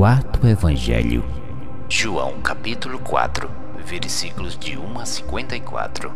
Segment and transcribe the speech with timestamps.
[0.00, 1.22] quarto Evangelho.
[1.86, 3.50] João capítulo 4,
[3.84, 6.10] versículos de 1 a 54.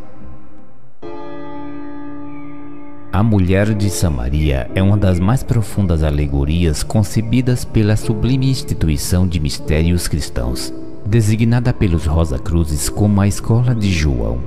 [3.12, 9.38] A mulher de Samaria é uma das mais profundas alegorias concebidas pela sublime instituição de
[9.38, 10.72] mistérios cristãos,
[11.04, 14.40] designada pelos Rosa Cruzes como a Escola de João.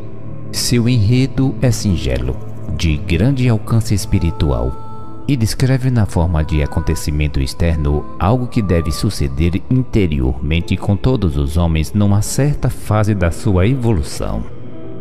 [0.51, 2.35] Seu enredo é singelo,
[2.75, 4.86] de grande alcance espiritual,
[5.27, 11.57] e descreve na forma de acontecimento externo algo que deve suceder interiormente com todos os
[11.57, 14.43] homens numa certa fase da sua evolução.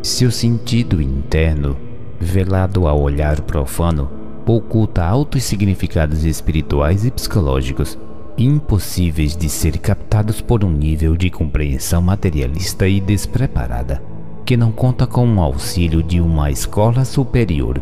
[0.02, 1.77] Seu sentido interno
[2.20, 4.10] velado ao olhar profano,
[4.46, 7.98] oculta altos significados espirituais e psicológicos,
[8.38, 14.02] impossíveis de ser captados por um nível de compreensão materialista e despreparada,
[14.45, 17.80] que não conta com o auxílio de uma escola superior.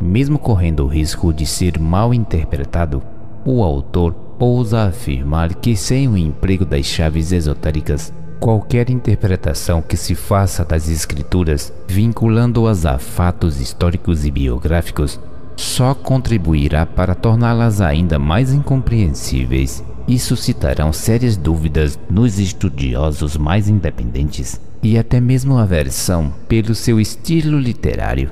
[0.00, 3.02] Mesmo correndo o risco de ser mal interpretado,
[3.44, 10.14] o autor ousa afirmar que sem o emprego das chaves esotéricas Qualquer interpretação que se
[10.14, 15.18] faça das escrituras, vinculando-as a fatos históricos e biográficos,
[15.56, 24.60] só contribuirá para torná-las ainda mais incompreensíveis e suscitarão sérias dúvidas nos estudiosos mais independentes
[24.82, 28.30] e até mesmo aversão pelo seu estilo literário.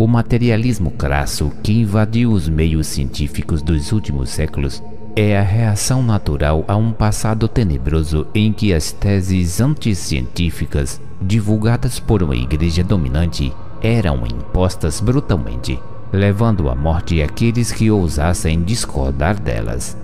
[0.00, 4.82] O materialismo crasso que invadiu os meios científicos dos últimos séculos
[5.14, 12.22] é a reação natural a um passado tenebroso em que as teses anticientíficas divulgadas por
[12.22, 15.78] uma igreja dominante eram impostas brutalmente,
[16.10, 19.98] levando à morte aqueles que ousassem discordar delas.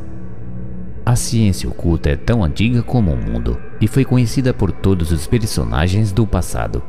[1.07, 5.27] A ciência oculta é tão antiga como o mundo e foi conhecida por todos os
[5.27, 6.83] personagens do passado,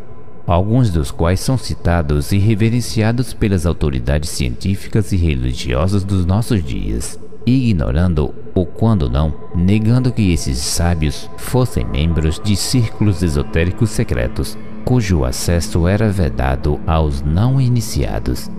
[0.47, 7.19] alguns dos quais são citados e reverenciados pelas autoridades científicas e religiosas dos nossos dias
[7.55, 15.23] ignorando ou quando não, negando que esses sábios fossem membros de círculos esotéricos secretos, cujo
[15.23, 18.49] acesso era vedado aos não iniciados.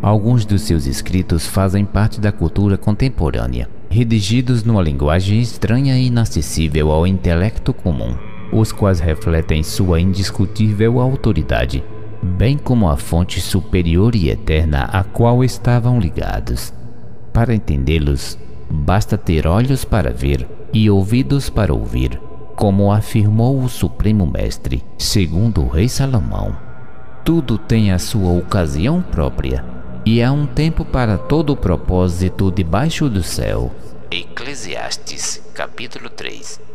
[0.00, 6.92] Alguns dos seus escritos fazem parte da cultura contemporânea, redigidos numa linguagem estranha e inacessível
[6.92, 8.14] ao intelecto comum,
[8.52, 11.84] os quais refletem sua indiscutível autoridade,
[12.22, 16.72] bem como a fonte superior e eterna a qual estavam ligados.
[17.32, 18.38] Para entendê-los,
[18.70, 22.20] basta ter olhos para ver e ouvidos para ouvir,
[22.56, 26.56] como afirmou o Supremo Mestre, segundo o Rei Salomão.
[27.24, 29.64] Tudo tem a sua ocasião própria,
[30.04, 33.70] e há um tempo para todo o propósito debaixo do céu.
[34.10, 36.67] Eclesiastes, capítulo 3.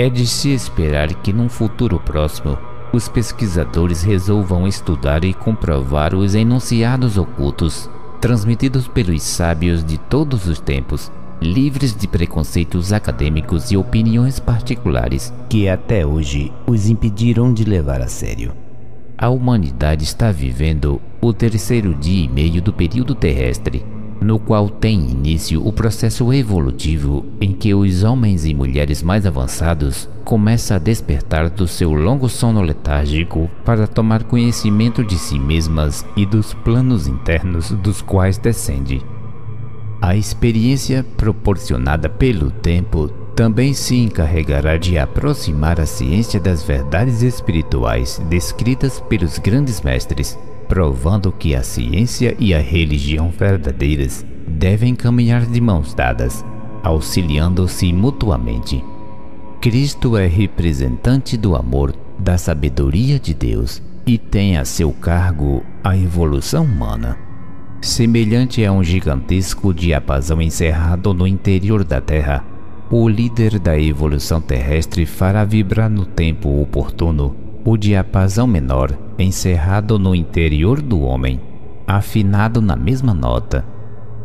[0.00, 2.56] É de se esperar que num futuro próximo
[2.90, 10.58] os pesquisadores resolvam estudar e comprovar os enunciados ocultos transmitidos pelos sábios de todos os
[10.58, 18.00] tempos, livres de preconceitos acadêmicos e opiniões particulares que até hoje os impediram de levar
[18.00, 18.52] a sério.
[19.18, 23.84] A humanidade está vivendo o terceiro dia e meio do período terrestre
[24.20, 30.08] no qual tem início o processo evolutivo em que os homens e mulheres mais avançados
[30.24, 36.26] começam a despertar do seu longo sono letárgico para tomar conhecimento de si mesmas e
[36.26, 39.02] dos planos internos dos quais descende.
[40.02, 48.20] A experiência proporcionada pelo tempo também se encarregará de aproximar a ciência das verdades espirituais
[48.28, 50.38] descritas pelos grandes mestres
[50.70, 56.44] provando que a ciência e a religião verdadeiras devem caminhar de mãos dadas,
[56.80, 58.84] auxiliando-se mutuamente.
[59.60, 65.96] Cristo é representante do amor, da sabedoria de Deus e tem a seu cargo a
[65.96, 67.18] evolução humana.
[67.82, 72.44] Semelhante a um gigantesco diapasão encerrado no interior da Terra,
[72.88, 80.14] o líder da evolução terrestre fará vibrar no tempo oportuno o diapasão menor encerrado no
[80.14, 81.40] interior do homem,
[81.86, 83.64] afinado na mesma nota.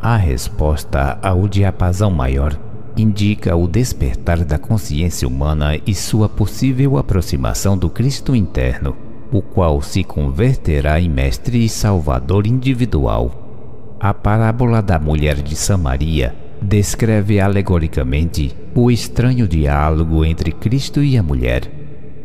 [0.01, 2.58] A resposta ao diapasão maior
[2.96, 8.96] indica o despertar da consciência humana e sua possível aproximação do Cristo interno,
[9.32, 13.97] o qual se converterá em mestre e salvador individual.
[13.99, 21.23] A parábola da mulher de Samaria descreve alegoricamente o estranho diálogo entre Cristo e a
[21.23, 21.70] mulher,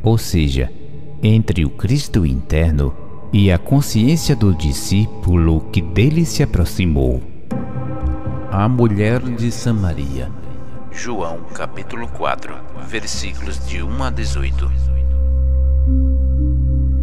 [0.02, 0.70] ou seja,
[1.22, 2.94] entre o Cristo interno
[3.32, 7.22] e a consciência do discípulo que dele se aproximou.
[8.50, 10.30] A mulher de Samaria.
[10.90, 12.54] João capítulo 4,
[12.88, 14.72] versículos de 1 a 18.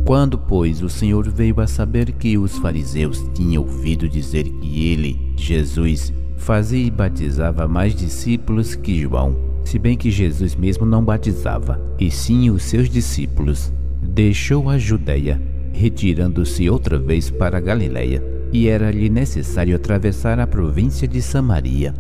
[0.03, 5.33] Quando, pois, o Senhor veio a saber que os fariseus tinham ouvido dizer que ele,
[5.35, 11.79] Jesus, fazia e batizava mais discípulos que João, se bem que Jesus mesmo não batizava,
[11.99, 13.71] e sim os seus discípulos.
[14.17, 15.39] Deixou a Judéia,
[15.71, 18.19] retirando-se outra vez para Galiléia,
[18.51, 21.93] e era-lhe necessário atravessar a província de Samaria.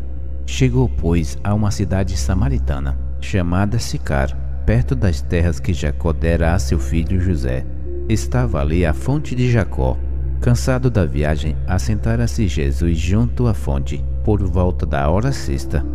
[0.43, 4.35] Chegou, pois, a uma cidade samaritana, chamada Sicar,
[4.65, 7.63] perto das terras que Jacó dera a seu filho José.
[8.09, 9.95] Estava ali a fonte de Jacó.
[10.41, 15.85] Cansado da viagem, assentara-se Jesus junto à fonte, por volta da hora sexta.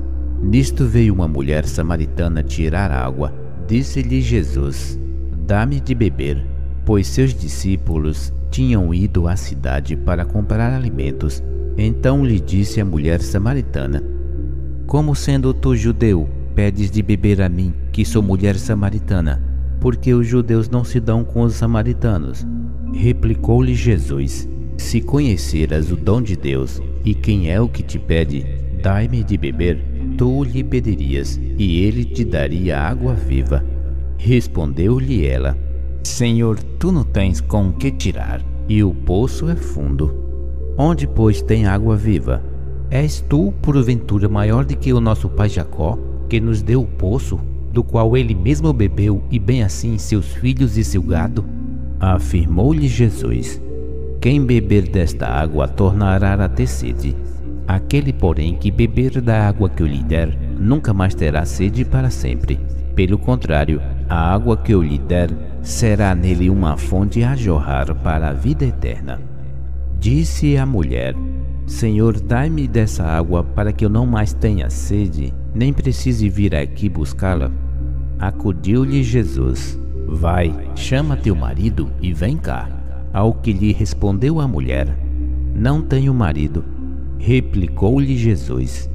[0.41, 3.35] Nisto veio uma mulher samaritana tirar água.
[3.67, 5.02] Disse-lhe Jesus:
[5.53, 6.43] Dá-me de beber,
[6.83, 11.43] pois seus discípulos tinham ido à cidade para comprar alimentos.
[11.77, 14.03] Então lhe disse a mulher samaritana:
[14.87, 19.43] Como sendo tu judeu, pedes de beber a mim, que sou mulher samaritana?
[19.79, 22.47] Porque os judeus não se dão com os samaritanos.
[22.95, 24.49] Replicou-lhe Jesus:
[24.79, 28.47] Se conheceras o dom de Deus e quem é o que te pede,
[28.83, 29.79] dai-me de beber,
[30.17, 33.72] tu lhe pedirias, e ele te daria água viva.
[34.25, 35.59] Respondeu-lhe ela:
[36.05, 40.15] Senhor, tu não tens com que tirar, e o poço é fundo.
[40.79, 42.41] Onde, pois, tem água viva?
[42.89, 45.99] És tu, porventura, maior do que o nosso pai Jacó,
[46.29, 47.41] que nos deu o poço,
[47.73, 51.45] do qual ele mesmo bebeu, e bem assim seus filhos e seu gado?
[51.99, 53.61] Afirmou-lhe Jesus:
[54.21, 57.17] Quem beber desta água tornará a ter sede.
[57.67, 62.09] Aquele, porém, que beber da água que eu lhe der, nunca mais terá sede para
[62.09, 62.61] sempre.
[62.95, 63.81] Pelo contrário,
[64.13, 65.31] a água que eu lhe der
[65.63, 69.19] será nele uma fonte a jorrar para a vida eterna.
[69.99, 71.15] Disse a mulher:
[71.67, 76.91] Senhor, dai-me dessa água para que eu não mais tenha sede, nem precise vir aqui
[76.91, 77.51] buscá-la.
[78.19, 82.69] Acudiu-lhe Jesus: Vai, chama teu marido e vem cá.
[83.15, 84.95] Ao que lhe respondeu a mulher:
[85.55, 86.63] Não tenho marido.
[87.19, 88.91] Replicou-lhe Jesus: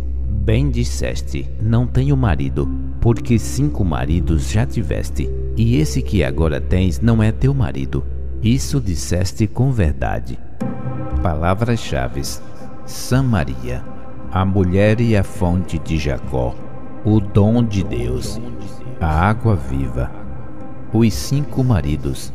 [0.48, 2.70] Bem disseste, não tenho marido,
[3.02, 8.02] porque cinco maridos já tiveste, e esse que agora tens não é teu marido.
[8.42, 10.40] Isso disseste com verdade.
[11.22, 12.22] Palavras-chave:
[12.86, 13.84] Samaria,
[14.32, 16.56] a mulher e a fonte de Jacó,
[17.04, 18.40] o dom de Deus,
[19.02, 20.10] a água viva
[20.94, 22.32] os cinco maridos.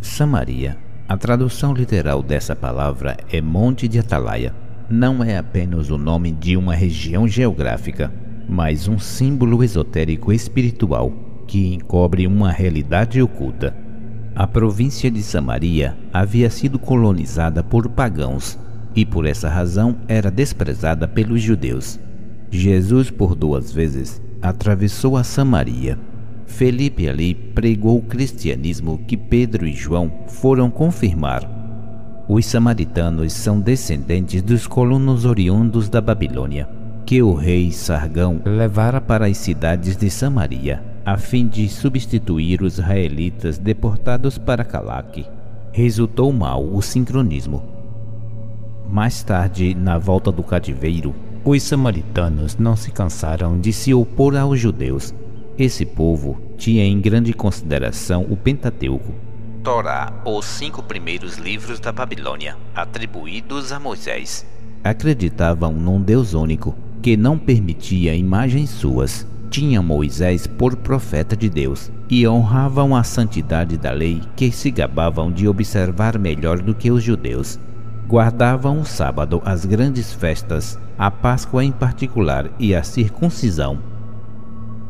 [0.00, 0.76] Samaria.
[1.08, 4.61] A tradução literal dessa palavra é Monte de Atalaia.
[4.90, 8.12] Não é apenas o nome de uma região geográfica,
[8.48, 11.12] mas um símbolo esotérico espiritual
[11.46, 13.74] que encobre uma realidade oculta.
[14.34, 18.58] A província de Samaria havia sido colonizada por pagãos
[18.94, 21.98] e por essa razão era desprezada pelos judeus.
[22.50, 25.98] Jesus, por duas vezes, atravessou a Samaria.
[26.46, 31.61] Felipe ali pregou o cristianismo que Pedro e João foram confirmar.
[32.28, 36.68] Os samaritanos são descendentes dos colonos oriundos da Babilônia,
[37.04, 42.78] que o rei Sargão levara para as cidades de Samaria, a fim de substituir os
[42.78, 45.26] israelitas deportados para Calaque.
[45.72, 47.62] Resultou mal o sincronismo.
[48.88, 51.12] Mais tarde, na volta do cativeiro,
[51.44, 55.12] os samaritanos não se cansaram de se opor aos judeus.
[55.58, 59.12] Esse povo tinha em grande consideração o Pentateuco,
[59.62, 64.44] Torá, os cinco primeiros livros da Babilônia, atribuídos a Moisés.
[64.82, 69.26] Acreditavam num Deus único, que não permitia imagens suas.
[69.50, 75.30] Tinham Moisés por profeta de Deus e honravam a santidade da lei que se gabavam
[75.30, 77.58] de observar melhor do que os judeus
[78.12, 83.91] guardavam o sábado as grandes festas, a Páscoa em particular e a circuncisão.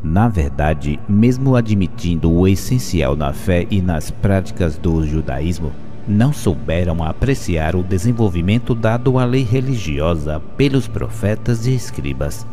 [0.03, 5.71] Na verdade, mesmo admitindo o essencial na fé e nas práticas do judaísmo,
[6.05, 12.45] não souberam apreciar o desenvolvimento dado à lei religiosa pelos profetas e escribas.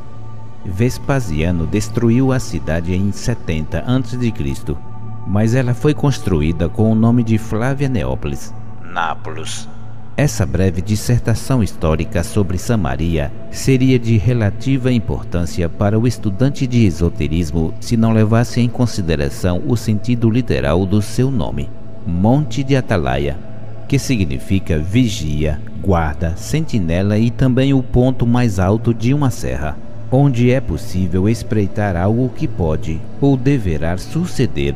[0.64, 4.76] Vespasiano destruiu a cidade em 70 a.C.,
[5.26, 9.68] mas ela foi construída com o nome de Flávia Neópolis, Nápoles.
[10.20, 17.72] Essa breve dissertação histórica sobre Samaria seria de relativa importância para o estudante de esoterismo
[17.80, 21.70] se não levasse em consideração o sentido literal do seu nome,
[22.06, 23.38] Monte de Atalaia,
[23.88, 29.74] que significa vigia, guarda, sentinela e também o ponto mais alto de uma serra,
[30.12, 34.74] onde é possível espreitar algo que pode ou deverá suceder.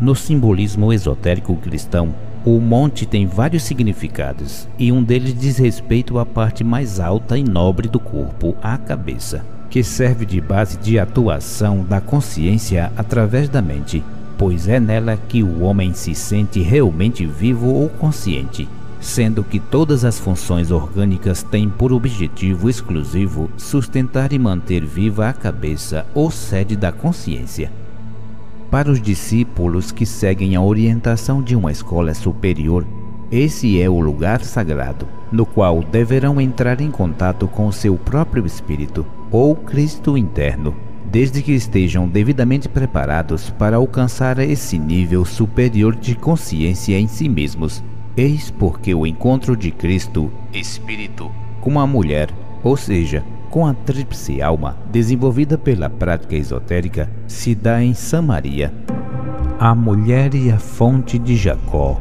[0.00, 2.12] No simbolismo esotérico cristão,
[2.46, 7.42] o monte tem vários significados, e um deles diz respeito à parte mais alta e
[7.42, 13.60] nobre do corpo, a cabeça, que serve de base de atuação da consciência através da
[13.60, 14.00] mente,
[14.38, 18.68] pois é nela que o homem se sente realmente vivo ou consciente.
[18.98, 25.32] sendo que todas as funções orgânicas têm por objetivo exclusivo sustentar e manter viva a
[25.32, 27.70] cabeça ou sede da consciência.
[28.70, 32.86] Para os discípulos que seguem a orientação de uma escola superior,
[33.30, 39.06] esse é o lugar sagrado, no qual deverão entrar em contato com seu próprio espírito
[39.30, 40.74] ou Cristo interno,
[41.10, 47.82] desde que estejam devidamente preparados para alcançar esse nível superior de consciência em si mesmos.
[48.16, 51.30] Eis porque o encontro de Cristo, Espírito,
[51.60, 52.30] com a mulher,
[52.64, 58.72] ou seja, com a tríplice alma desenvolvida pela prática esotérica, se dá em Samaria.
[59.58, 62.00] A mulher e a fonte de Jacó.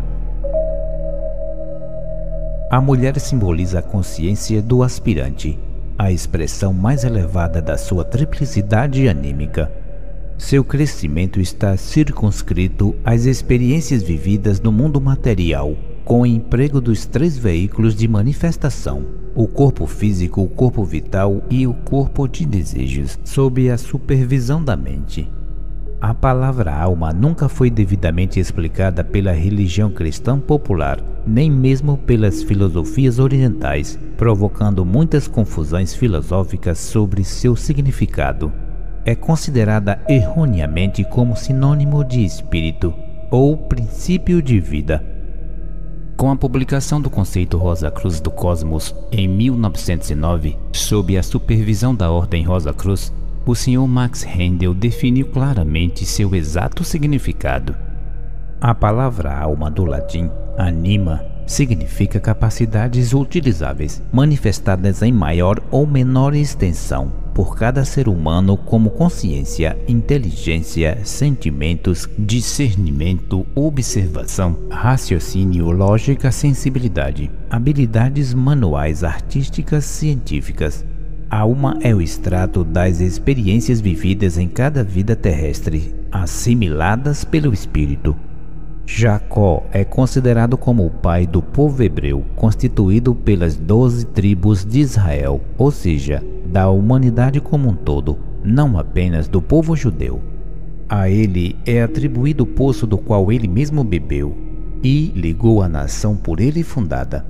[2.69, 5.57] A mulher simboliza a consciência do aspirante,
[5.97, 9.71] a expressão mais elevada da sua triplicidade anímica.
[10.37, 17.35] Seu crescimento está circunscrito às experiências vividas no mundo material com o emprego dos três
[17.35, 23.69] veículos de manifestação: o corpo físico, o corpo vital e o corpo de desejos, sob
[23.69, 25.27] a supervisão da mente.
[25.99, 33.17] A palavra alma nunca foi devidamente explicada pela religião cristã popular, nem mesmo pelas filosofias
[33.17, 38.53] orientais, provocando muitas confusões filosóficas sobre seu significado.
[39.03, 42.93] É considerada erroneamente como sinônimo de espírito
[43.31, 45.14] ou princípio de vida
[46.15, 52.09] com a publicação do conceito Rosa Cruz do Cosmos em 1909, sob a supervisão da
[52.09, 53.11] Ordem Rosa Cruz,
[53.45, 53.85] o Sr.
[53.87, 57.75] Max Rendel definiu claramente seu exato significado.
[58.61, 67.25] A palavra alma do latim, anima, significa capacidades utilizáveis, manifestadas em maior ou menor extensão
[67.35, 79.03] por cada ser humano como consciência, inteligência, sentimentos, discernimento, observação, raciocínio, lógica, sensibilidade, habilidades manuais,
[79.03, 80.85] artísticas, científicas.
[81.29, 88.15] A alma é o extrato das experiências vividas em cada vida terrestre, assimiladas pelo espírito.
[88.87, 95.41] Jacó é considerado como o pai do povo hebreu, constituído pelas doze tribos de Israel,
[95.57, 100.21] ou seja, da humanidade como um todo, não apenas do povo judeu.
[100.87, 104.37] A ele é atribuído o poço do qual ele mesmo bebeu
[104.83, 107.25] e ligou a nação por ele fundada.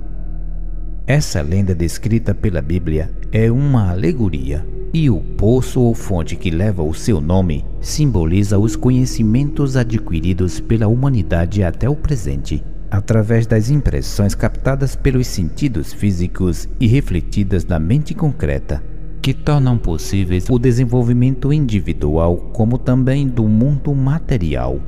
[1.06, 6.82] Essa lenda descrita pela Bíblia é uma alegoria, e o poço ou fonte que leva
[6.82, 12.60] o seu nome simboliza os conhecimentos adquiridos pela humanidade até o presente,
[12.90, 18.82] através das impressões captadas pelos sentidos físicos e refletidas na mente concreta
[19.22, 24.80] que tornam possíveis o desenvolvimento individual como também do mundo material.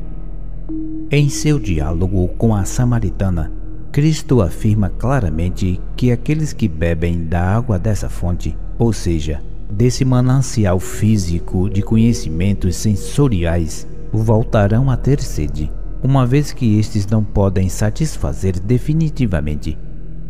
[1.10, 3.52] Em seu diálogo com a samaritana,
[3.98, 10.78] Cristo afirma claramente que aqueles que bebem da água dessa fonte, ou seja, desse manancial
[10.78, 15.68] físico de conhecimentos sensoriais, voltarão a ter sede,
[16.00, 19.76] uma vez que estes não podem satisfazer definitivamente,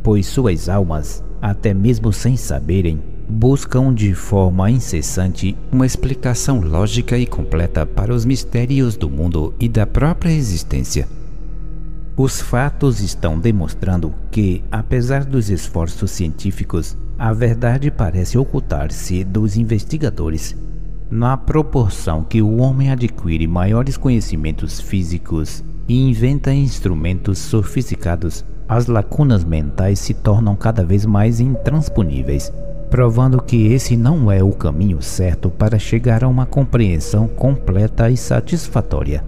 [0.03, 7.27] pois suas almas, até mesmo sem saberem, buscam de forma incessante uma explicação lógica e
[7.27, 11.18] completa para os mistérios do mundo e da própria existência.
[12.19, 20.57] Os fatos estão demonstrando que, apesar dos esforços científicos, a verdade parece ocultar-se dos investigadores.
[21.09, 29.45] Na proporção que o homem adquire maiores conhecimentos físicos e inventa instrumentos sofisticados, as lacunas
[29.45, 32.53] mentais se tornam cada vez mais intransponíveis
[32.91, 38.17] provando que esse não é o caminho certo para chegar a uma compreensão completa e
[38.17, 39.23] satisfatória.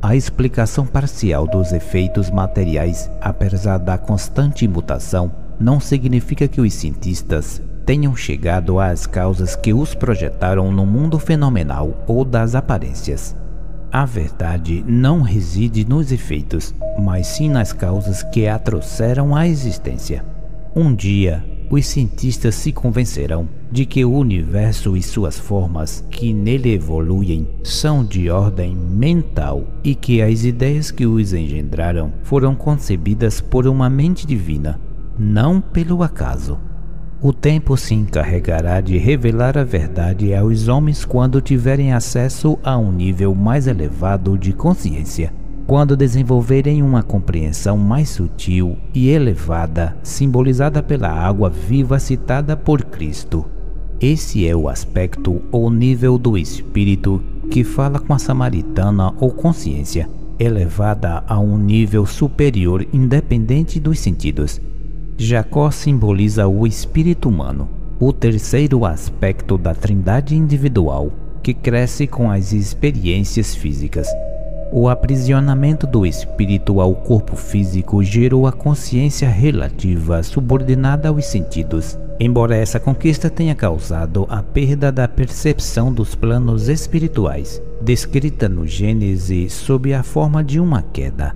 [0.00, 5.28] A explicação parcial dos efeitos materiais, apesar da constante mutação,
[5.58, 12.04] não significa que os cientistas tenham chegado às causas que os projetaram no mundo fenomenal
[12.06, 13.34] ou das aparências.
[13.90, 20.24] A verdade não reside nos efeitos, mas sim nas causas que a trouxeram à existência.
[20.76, 26.72] Um dia, os cientistas se convencerão de que o universo e suas formas que nele
[26.72, 33.66] evoluem são de ordem mental e que as ideias que os engendraram foram concebidas por
[33.66, 34.80] uma mente divina,
[35.18, 36.58] não pelo acaso.
[37.20, 42.92] O tempo se encarregará de revelar a verdade aos homens quando tiverem acesso a um
[42.92, 45.32] nível mais elevado de consciência
[45.68, 53.44] quando desenvolverem uma compreensão mais sutil e elevada, simbolizada pela água viva citada por Cristo.
[54.00, 60.08] Esse é o aspecto ou nível do espírito que fala com a samaritana ou consciência,
[60.38, 64.58] elevada a um nível superior independente dos sentidos.
[65.18, 67.68] Jacó simboliza o espírito humano,
[68.00, 74.08] o terceiro aspecto da trindade individual, que cresce com as experiências físicas.
[74.70, 82.54] O aprisionamento do espírito ao corpo físico gerou a consciência relativa subordinada aos sentidos, embora
[82.54, 89.94] essa conquista tenha causado a perda da percepção dos planos espirituais, descrita no Gênesis sob
[89.94, 91.34] a forma de uma queda.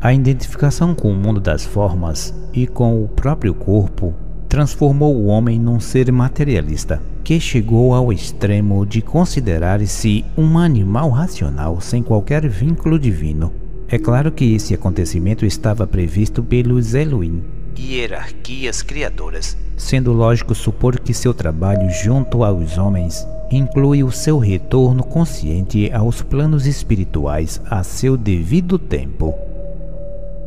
[0.00, 4.12] A identificação com o mundo das formas e com o próprio corpo
[4.52, 11.80] transformou o homem num ser materialista, que chegou ao extremo de considerar-se um animal racional
[11.80, 13.50] sem qualquer vínculo divino.
[13.88, 17.42] É claro que esse acontecimento estava previsto pelos Elohim,
[17.78, 25.02] hierarquias criadoras, sendo lógico supor que seu trabalho junto aos homens inclui o seu retorno
[25.02, 29.34] consciente aos planos espirituais a seu devido tempo.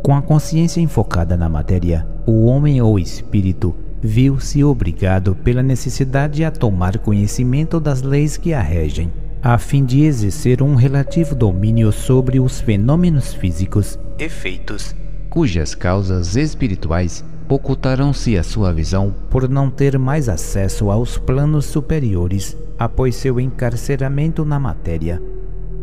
[0.04, 6.52] Com a consciência enfocada na matéria, o homem ou espírito viu-se obrigado pela necessidade a
[6.52, 12.40] tomar conhecimento das leis que a regem, a fim de exercer um relativo domínio sobre
[12.40, 14.96] os fenômenos físicos, efeitos,
[15.30, 22.58] cujas causas espirituais ocultaram-se à sua visão por não ter mais acesso aos planos superiores
[22.78, 25.22] após seu encarceramento na matéria.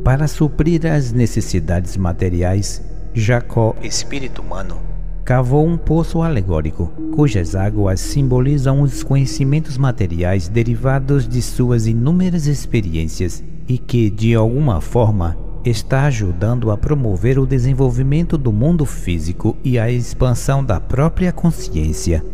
[0.02, 2.83] Para suprir as necessidades materiais,
[3.14, 4.81] Jacó, espírito humano,
[5.25, 13.43] cavou um poço alegórico, cujas águas simbolizam os conhecimentos materiais derivados de suas inúmeras experiências
[13.69, 19.79] e que, de alguma forma, está ajudando a promover o desenvolvimento do mundo físico e
[19.79, 22.25] a expansão da própria consciência.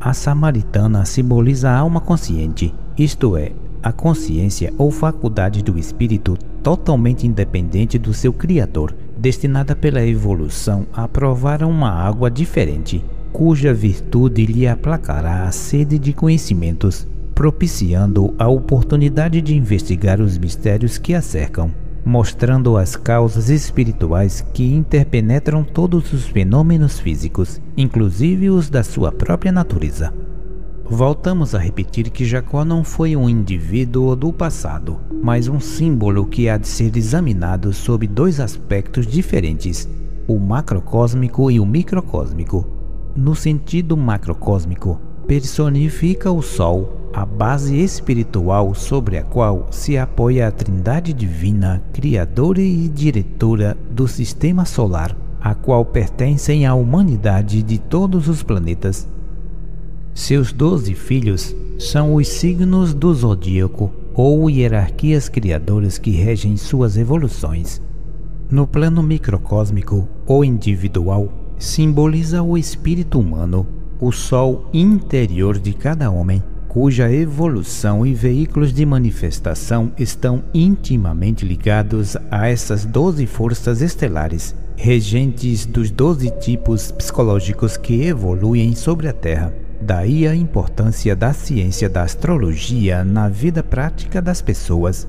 [0.00, 3.52] A samaritana simboliza a alma consciente, isto é,
[3.82, 11.06] a consciência ou faculdade do espírito totalmente independente do seu Criador, destinada pela evolução a
[11.06, 19.42] provar uma água diferente, cuja virtude lhe aplacará a sede de conhecimentos, propiciando a oportunidade
[19.42, 21.70] de investigar os mistérios que a cercam
[22.04, 29.52] mostrando as causas espirituais que interpenetram todos os fenômenos físicos, inclusive os da sua própria
[29.52, 30.12] natureza.
[30.92, 36.48] Voltamos a repetir que Jacó não foi um indivíduo do passado, mas um símbolo que
[36.48, 39.88] há de ser examinado sob dois aspectos diferentes,
[40.26, 42.66] o macrocósmico e o microcósmico.
[43.14, 50.50] No sentido macrocósmico, personifica o Sol a base espiritual sobre a qual se apoia a
[50.50, 58.26] Trindade Divina, Criadora e Diretora do Sistema Solar, a qual pertencem a humanidade de todos
[58.26, 59.08] os planetas.
[60.14, 67.80] Seus doze filhos são os signos do zodíaco ou hierarquias criadoras que regem suas evoluções.
[68.50, 73.66] No plano microcósmico ou individual, simboliza o espírito humano,
[74.00, 82.16] o sol interior de cada homem cuja evolução e veículos de manifestação estão intimamente ligados
[82.30, 89.52] a essas doze forças estelares, regentes dos doze tipos psicológicos que evoluem sobre a Terra.
[89.82, 95.08] Daí a importância da ciência da astrologia na vida prática das pessoas.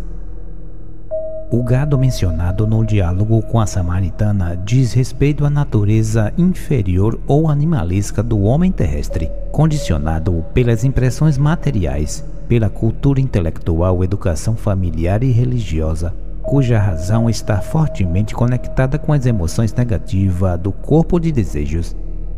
[1.52, 8.24] O gado mencionado no diálogo com a samaritana diz respeito à natureza inferior ou animalesca
[8.24, 16.80] do homem terrestre, condicionado pelas impressões materiais, pela cultura intelectual, educação familiar e religiosa, cuja
[16.80, 21.94] razão está fortemente conectada com as emoções negativas do corpo de desejos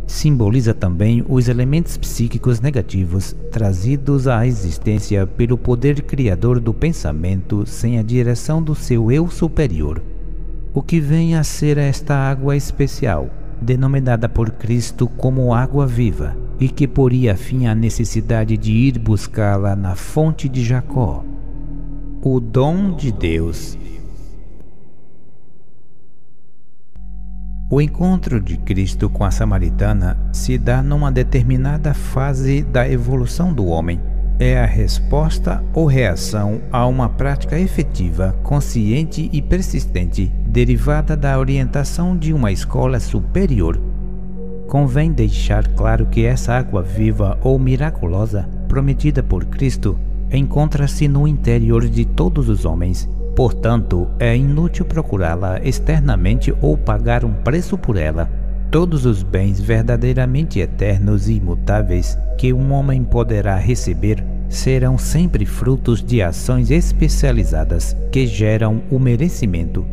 [0.08, 7.98] simboliza também os elementos psíquicos negativos trazidos à existência pelo poder criador do pensamento sem
[7.98, 10.02] a direção do seu eu superior.
[10.74, 13.30] O que vem a ser esta água especial,
[13.62, 19.76] denominada por Cristo como água viva, e que poria fim à necessidade de ir buscá-la
[19.76, 21.24] na fonte de Jacó.
[22.22, 23.78] O dom de Deus
[27.74, 33.66] O encontro de Cristo com a samaritana se dá numa determinada fase da evolução do
[33.66, 34.00] homem.
[34.38, 42.16] É a resposta ou reação a uma prática efetiva, consciente e persistente, derivada da orientação
[42.16, 43.82] de uma escola superior.
[44.68, 49.98] Convém deixar claro que essa água viva ou miraculosa, prometida por Cristo,
[50.32, 57.34] encontra-se no interior de todos os homens Portanto, é inútil procurá-la externamente ou pagar um
[57.34, 58.30] preço por ela.
[58.70, 66.04] Todos os bens verdadeiramente eternos e imutáveis que um homem poderá receber serão sempre frutos
[66.04, 69.86] de ações especializadas que geram o merecimento.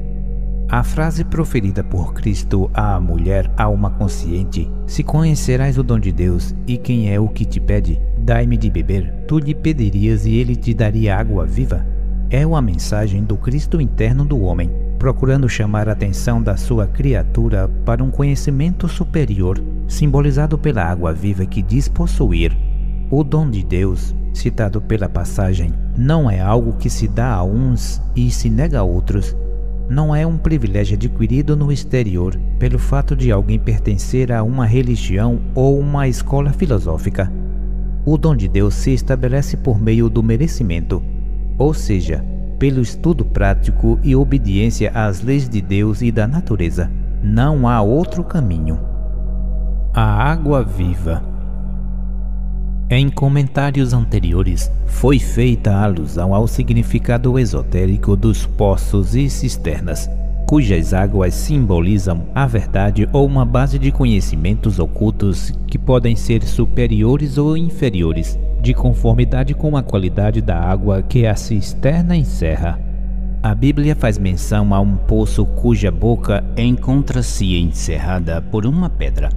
[0.68, 6.55] A frase proferida por Cristo à mulher alma consciente: Se conhecerás o dom de Deus
[6.66, 10.55] e quem é o que te pede, dai-me de beber, tu lhe pedirias e ele
[10.55, 11.85] te daria água viva.
[12.31, 17.69] É uma mensagem do Cristo interno do homem, procurando chamar a atenção da sua criatura
[17.85, 22.57] para um conhecimento superior, simbolizado pela água viva que diz possuir.
[23.11, 28.01] O dom de Deus, citado pela passagem, não é algo que se dá a uns
[28.14, 29.35] e se nega a outros
[29.90, 35.40] não é um privilégio adquirido no exterior pelo fato de alguém pertencer a uma religião
[35.53, 37.31] ou uma escola filosófica.
[38.07, 41.03] O dom de Deus se estabelece por meio do merecimento,
[41.61, 42.25] ou seja,
[42.59, 46.90] pelo estudo prático e obediência às leis de Deus e da natureza.
[47.23, 48.81] Não há outro caminho.
[49.92, 51.23] A água viva.
[52.88, 60.09] Em comentários anteriores, foi feita alusão ao significado esotérico dos poços e cisternas,
[60.51, 67.39] cujas águas simbolizam a verdade ou uma base de conhecimentos ocultos que podem ser superiores
[67.39, 72.81] ou inferiores, de conformidade com a qualidade da água que a cisterna encerra.
[73.41, 79.29] A Bíblia faz menção a um poço cuja boca encontra-se encerrada por uma pedra.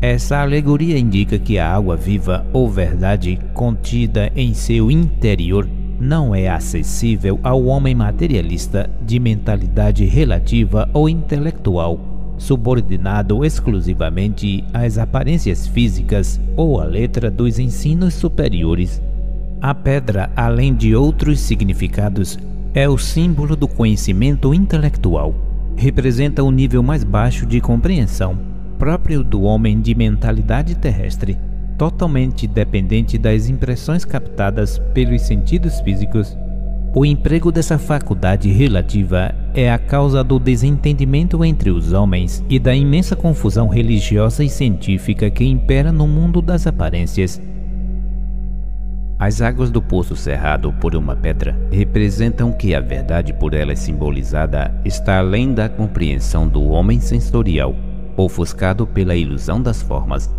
[0.00, 5.68] Essa alegoria indica que a água viva ou verdade contida em seu interior
[6.02, 15.68] não é acessível ao homem materialista de mentalidade relativa ou intelectual, subordinado exclusivamente às aparências
[15.68, 19.00] físicas ou à letra dos ensinos superiores.
[19.60, 22.36] A pedra, além de outros significados,
[22.74, 25.32] é o símbolo do conhecimento intelectual.
[25.76, 28.50] Representa o nível mais baixo de compreensão
[28.82, 31.38] próprio do homem de mentalidade terrestre,
[31.82, 36.38] totalmente dependente das impressões captadas pelos sentidos físicos.
[36.94, 42.72] O emprego dessa faculdade relativa é a causa do desentendimento entre os homens e da
[42.72, 47.42] imensa confusão religiosa e científica que impera no mundo das aparências.
[49.18, 54.72] As águas do poço cerrado por uma pedra representam que a verdade por ela simbolizada
[54.84, 57.74] está além da compreensão do homem sensorial
[58.16, 60.30] ofuscado pela ilusão das formas.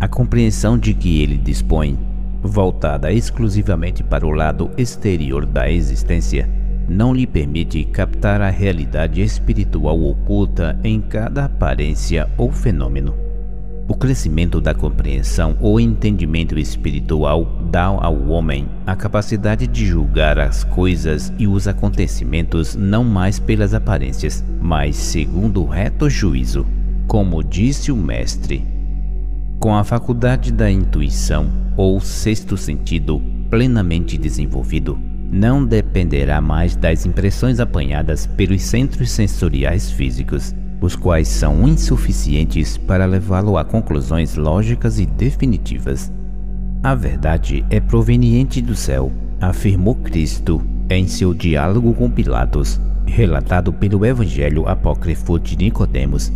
[0.00, 1.98] A compreensão de que ele dispõe,
[2.42, 6.48] voltada exclusivamente para o lado exterior da existência,
[6.88, 13.14] não lhe permite captar a realidade espiritual oculta em cada aparência ou fenômeno.
[13.86, 20.64] O crescimento da compreensão ou entendimento espiritual dá ao homem a capacidade de julgar as
[20.64, 26.66] coisas e os acontecimentos não mais pelas aparências, mas segundo o reto juízo,
[27.06, 28.79] como disse o Mestre.
[29.60, 33.20] Com a faculdade da intuição ou sexto sentido
[33.50, 34.98] plenamente desenvolvido,
[35.30, 43.04] não dependerá mais das impressões apanhadas pelos centros sensoriais físicos os quais são insuficientes para
[43.04, 46.10] levá-lo a conclusões lógicas e definitivas.
[46.82, 54.06] A verdade é proveniente do céu, afirmou Cristo em seu diálogo com Pilatos, relatado pelo
[54.06, 56.32] Evangelho apócrifo de Nicodemos.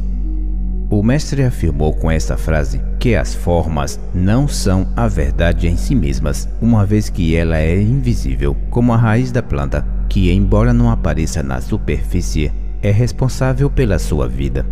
[0.90, 5.94] O mestre afirmou com essa frase que as formas não são a verdade em si
[5.94, 10.90] mesmas, uma vez que ela é invisível, como a raiz da planta, que embora não
[10.90, 14.64] apareça na superfície, é responsável pela sua vida.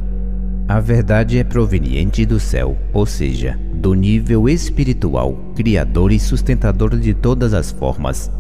[0.69, 7.15] A verdade é proveniente do céu, ou seja, do nível espiritual, criador e sustentador de
[7.15, 8.31] todas as formas.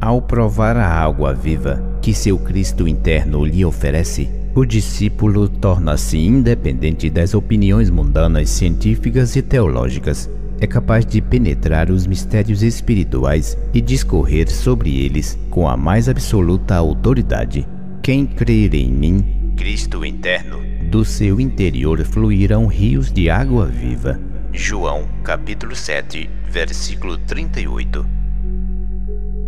[0.00, 7.10] Ao provar a água viva que seu Cristo interno lhe oferece, o discípulo torna-se independente
[7.10, 10.30] das opiniões mundanas, científicas e teológicas.
[10.58, 16.74] É capaz de penetrar os mistérios espirituais e discorrer sobre eles com a mais absoluta
[16.74, 17.68] autoridade.
[18.02, 20.58] Quem crer em mim, Cristo interno,
[20.90, 24.18] do seu interior fluirão rios de água viva.
[24.54, 28.06] João, capítulo 7, versículo 38.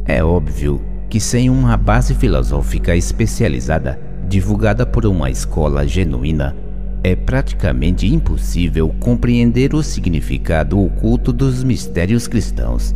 [0.04, 6.54] É óbvio que sem uma base filosófica especializada, divulgada por uma escola genuína,
[7.02, 12.94] é praticamente impossível compreender o significado oculto dos mistérios cristãos.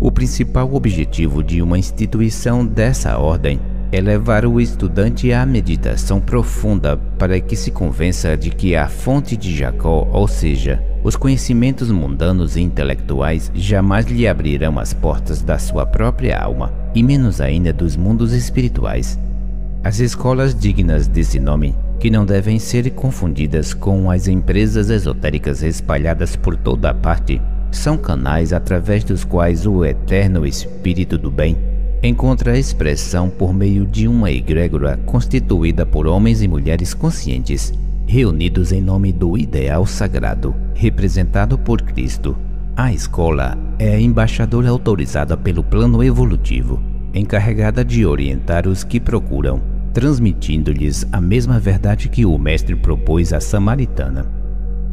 [0.00, 3.60] O principal objetivo de uma instituição dessa ordem
[3.92, 9.36] é levar o estudante à meditação profunda para que se convença de que a fonte
[9.36, 15.58] de Jacó, ou seja, os conhecimentos mundanos e intelectuais, jamais lhe abrirão as portas da
[15.58, 19.18] sua própria alma, e menos ainda dos mundos espirituais.
[19.82, 26.36] As escolas dignas desse nome, que não devem ser confundidas com as empresas esotéricas espalhadas
[26.36, 27.40] por toda a parte,
[27.70, 31.56] são canais através dos quais o eterno Espírito do Bem
[32.02, 37.72] encontra expressão por meio de uma egrégora constituída por homens e mulheres conscientes,
[38.06, 42.36] reunidos em nome do ideal sagrado, representado por Cristo.
[42.76, 46.82] A escola é a embaixadora autorizada pelo plano evolutivo,
[47.14, 49.60] encarregada de orientar os que procuram,
[49.92, 54.26] transmitindo-lhes a mesma verdade que o Mestre propôs à Samaritana.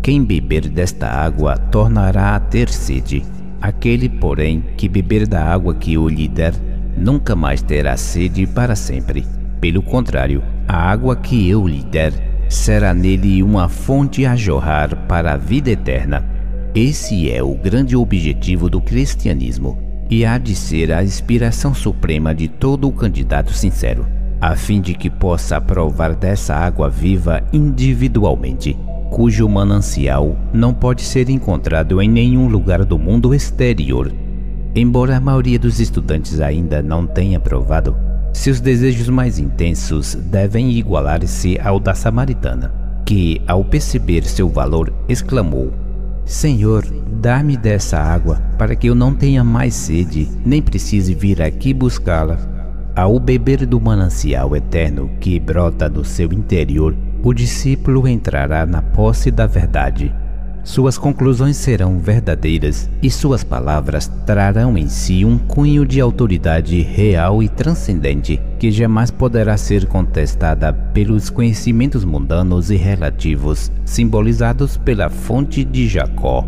[0.02, 3.24] Quem beber desta água tornará a ter sede.
[3.62, 6.54] Aquele, porém, que beber da água que eu lhe der,
[6.96, 9.26] nunca mais terá sede para sempre.
[9.60, 12.14] Pelo contrário, a água que eu lhe der
[12.48, 16.26] será nele uma fonte a jorrar para a vida eterna.
[16.74, 22.48] Esse é o grande objetivo do cristianismo e há de ser a inspiração suprema de
[22.48, 24.06] todo o candidato sincero,
[24.40, 28.78] a fim de que possa provar dessa água viva individualmente,
[29.10, 34.14] cujo manancial não pode ser encontrado em nenhum lugar do mundo exterior.
[34.76, 37.96] Embora a maioria dos estudantes ainda não tenha provado,
[38.32, 42.72] seus desejos mais intensos devem igualar-se ao da samaritana,
[43.04, 45.74] que, ao perceber seu valor, exclamou:
[46.28, 51.74] Senhor, dá-me dessa água, para que eu não tenha mais sede, nem precise vir aqui
[51.74, 52.38] buscá-la.
[52.94, 59.32] Ao beber do manancial eterno que brota do seu interior, o discípulo entrará na posse
[59.32, 60.14] da verdade.
[60.68, 67.42] Suas conclusões serão verdadeiras e suas palavras trarão em si um cunho de autoridade real
[67.42, 75.64] e transcendente que jamais poderá ser contestada pelos conhecimentos mundanos e relativos simbolizados pela fonte
[75.64, 76.46] de Jacó.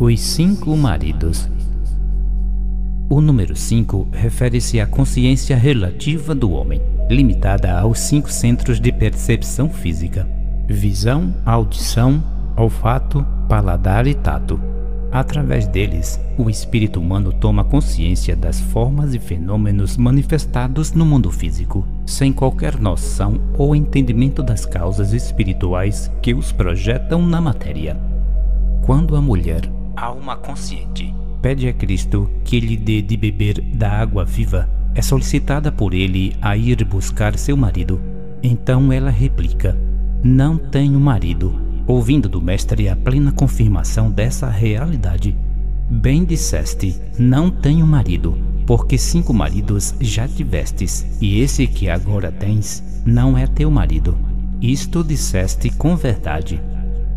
[0.00, 1.48] Os cinco maridos.
[3.08, 9.70] O número 5 refere-se à consciência relativa do homem, limitada aos cinco centros de percepção
[9.70, 10.28] física:
[10.66, 12.20] visão, audição,
[12.56, 14.60] olfato, paladar e tato.
[15.10, 21.86] Através deles, o espírito humano toma consciência das formas e fenômenos manifestados no mundo físico,
[22.04, 27.96] sem qualquer noção ou entendimento das causas espirituais que os projetam na matéria.
[28.82, 29.62] Quando a mulher,
[29.96, 35.70] alma consciente, pede a Cristo que lhe dê de beber da água viva, é solicitada
[35.70, 38.00] por ele a ir buscar seu marido.
[38.42, 39.76] Então ela replica:
[40.22, 45.36] Não tenho marido ouvindo do Mestre a plena confirmação dessa realidade.
[45.88, 52.82] Bem disseste, não tenho marido, porque cinco maridos já tivestes, e esse que agora tens
[53.04, 54.16] não é teu marido.
[54.60, 56.60] Isto disseste com verdade.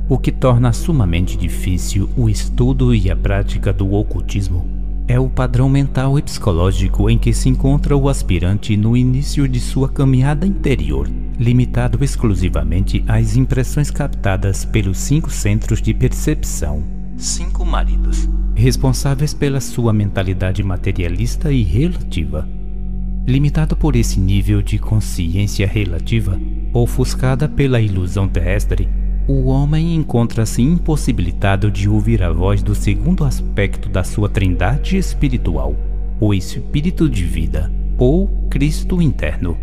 [0.07, 4.78] O que torna sumamente difícil o estudo e a prática do ocultismo
[5.09, 9.59] é o padrão mental e psicológico em que se encontra o aspirante no início de
[9.59, 16.83] sua caminhada interior limitado exclusivamente às impressões captadas pelos cinco centros de percepção,
[17.15, 22.47] cinco maridos, responsáveis pela sua mentalidade materialista e relativa.
[23.25, 26.37] Limitado por esse nível de consciência relativa,
[26.73, 28.89] ofuscada pela ilusão terrestre,
[29.29, 35.75] o homem encontra-se impossibilitado de ouvir a voz do segundo aspecto da sua trindade espiritual,
[36.19, 39.55] o espírito de vida, ou Cristo interno.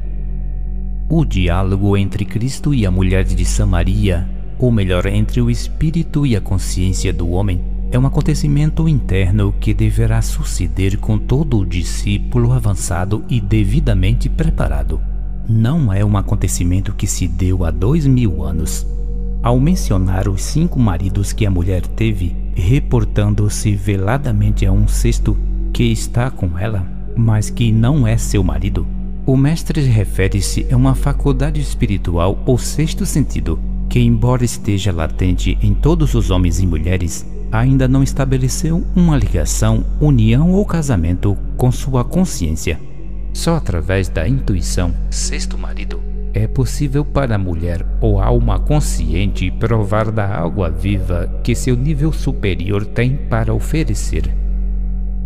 [1.11, 6.37] O diálogo entre Cristo e a mulher de Samaria, ou melhor, entre o espírito e
[6.37, 12.53] a consciência do homem, é um acontecimento interno que deverá suceder com todo o discípulo
[12.53, 15.01] avançado e devidamente preparado.
[15.49, 18.87] Não é um acontecimento que se deu há dois mil anos.
[19.47, 25.37] Ao mencionar os cinco maridos que a mulher teve, reportando-se veladamente a um sexto
[25.73, 26.85] que está com ela,
[27.17, 28.85] mas que não é seu marido,
[29.25, 33.57] o mestre refere-se a uma faculdade espiritual ou sexto sentido,
[33.89, 39.87] que, embora esteja latente em todos os homens e mulheres, ainda não estabeleceu uma ligação,
[40.01, 42.81] união ou casamento com sua consciência.
[43.33, 46.01] Só através da intuição, sexto marido,
[46.37, 52.13] é possível para a mulher ou alma consciente provar da água viva que seu nível
[52.13, 54.35] superior tem para oferecer.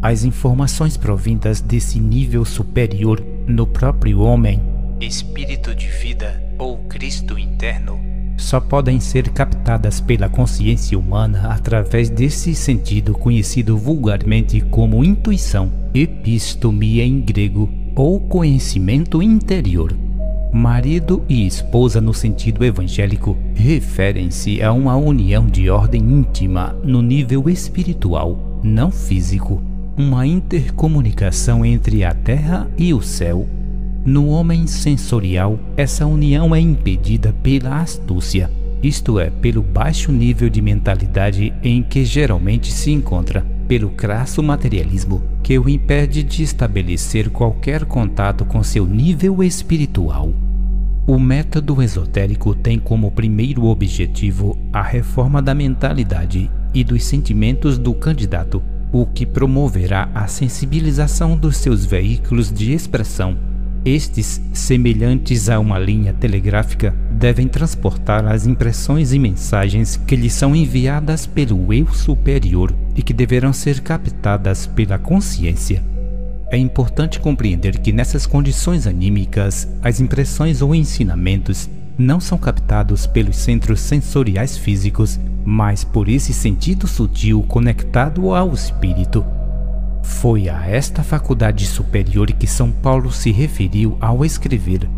[0.00, 4.62] As informações provindas desse nível superior no próprio homem,
[5.00, 7.98] espírito de vida ou Cristo interno,
[8.36, 17.00] só podem ser captadas pela consciência humana através desse sentido conhecido vulgarmente como intuição, epistome
[17.00, 19.94] em grego, ou conhecimento interior.
[20.52, 27.48] Marido e esposa, no sentido evangélico, referem-se a uma união de ordem íntima no nível
[27.48, 29.62] espiritual, não físico
[29.96, 33.46] uma intercomunicação entre a terra e o céu.
[34.04, 38.50] No homem sensorial, essa união é impedida pela astúcia,
[38.82, 45.22] isto é, pelo baixo nível de mentalidade em que geralmente se encontra, pelo crasso materialismo
[45.42, 50.32] que o impede de estabelecer qualquer contato com seu nível espiritual.
[51.06, 57.94] O método esotérico tem como primeiro objetivo a reforma da mentalidade e dos sentimentos do
[57.94, 58.62] candidato,
[58.92, 63.49] o que promoverá a sensibilização dos seus veículos de expressão.
[63.84, 70.54] Estes, semelhantes a uma linha telegráfica, devem transportar as impressões e mensagens que lhes são
[70.54, 75.82] enviadas pelo eu superior e que deverão ser captadas pela consciência.
[76.50, 83.36] É importante compreender que nessas condições anímicas, as impressões ou ensinamentos não são captados pelos
[83.36, 89.24] centros sensoriais físicos, mas por esse sentido sutil conectado ao espírito.
[90.02, 94.88] Foi a esta faculdade superior que São Paulo se referiu ao escrever.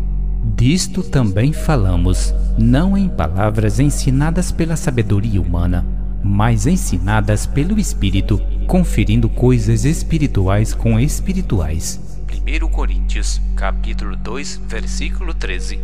[0.55, 5.85] Disto também falamos, não em palavras ensinadas pela sabedoria humana,
[6.23, 11.99] mas ensinadas pelo Espírito, conferindo coisas espirituais com espirituais.
[12.45, 15.79] 1 Coríntios, capítulo 2, versículo 13.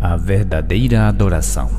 [0.00, 1.70] A verdadeira adoração.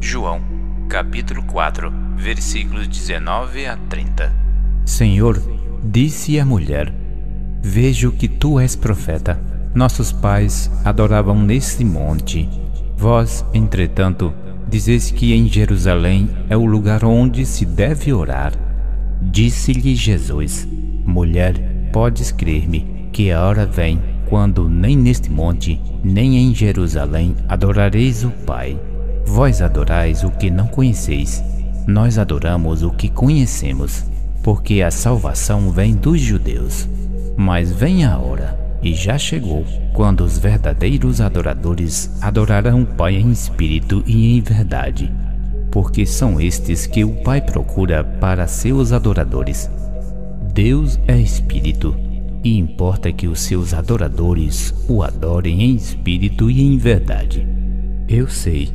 [0.00, 0.40] João,
[0.88, 4.32] capítulo 4, versículos 19 a 30.
[4.84, 5.42] Senhor,
[5.86, 6.92] disse a mulher:
[7.62, 9.40] Vejo que tu és profeta.
[9.74, 12.48] Nossos pais adoravam nesse monte.
[12.96, 14.32] Vós, entretanto,
[14.68, 18.52] Dizes que em Jerusalém é o lugar onde se deve orar.
[19.22, 20.66] Disse-lhe Jesus:
[21.04, 28.24] Mulher, podes crer-me que a hora vem quando nem neste monte, nem em Jerusalém adorareis
[28.24, 28.78] o Pai.
[29.24, 31.42] Vós adorais o que não conheceis,
[31.86, 34.04] nós adoramos o que conhecemos,
[34.46, 36.88] porque a salvação vem dos judeus.
[37.36, 43.32] Mas vem a hora e já chegou, quando os verdadeiros adoradores adorarão o Pai em
[43.32, 45.12] espírito e em verdade,
[45.68, 49.68] porque são estes que o Pai procura para seus adoradores.
[50.54, 51.96] Deus é espírito,
[52.44, 57.44] e importa que os seus adoradores o adorem em espírito e em verdade.
[58.06, 58.70] Eu sei,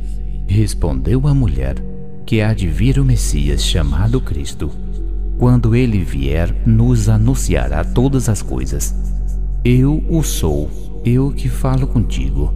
[0.46, 1.76] respondeu a mulher,
[2.26, 4.81] que há de vir o Messias chamado Cristo.
[5.42, 8.94] Quando ele vier, nos anunciará todas as coisas.
[9.64, 10.70] Eu o sou,
[11.04, 12.54] eu que falo contigo.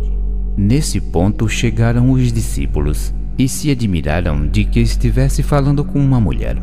[0.57, 6.63] Nesse ponto chegaram os discípulos e se admiraram de que estivesse falando com uma mulher.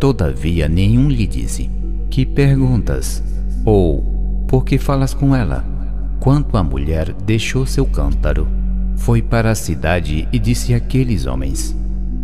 [0.00, 1.68] Todavia, nenhum lhe disse:
[2.08, 3.22] Que perguntas?
[3.62, 4.00] Ou
[4.48, 5.66] por que falas com ela?
[6.18, 8.48] Quanto a mulher deixou seu cântaro,
[8.96, 11.76] foi para a cidade e disse àqueles homens: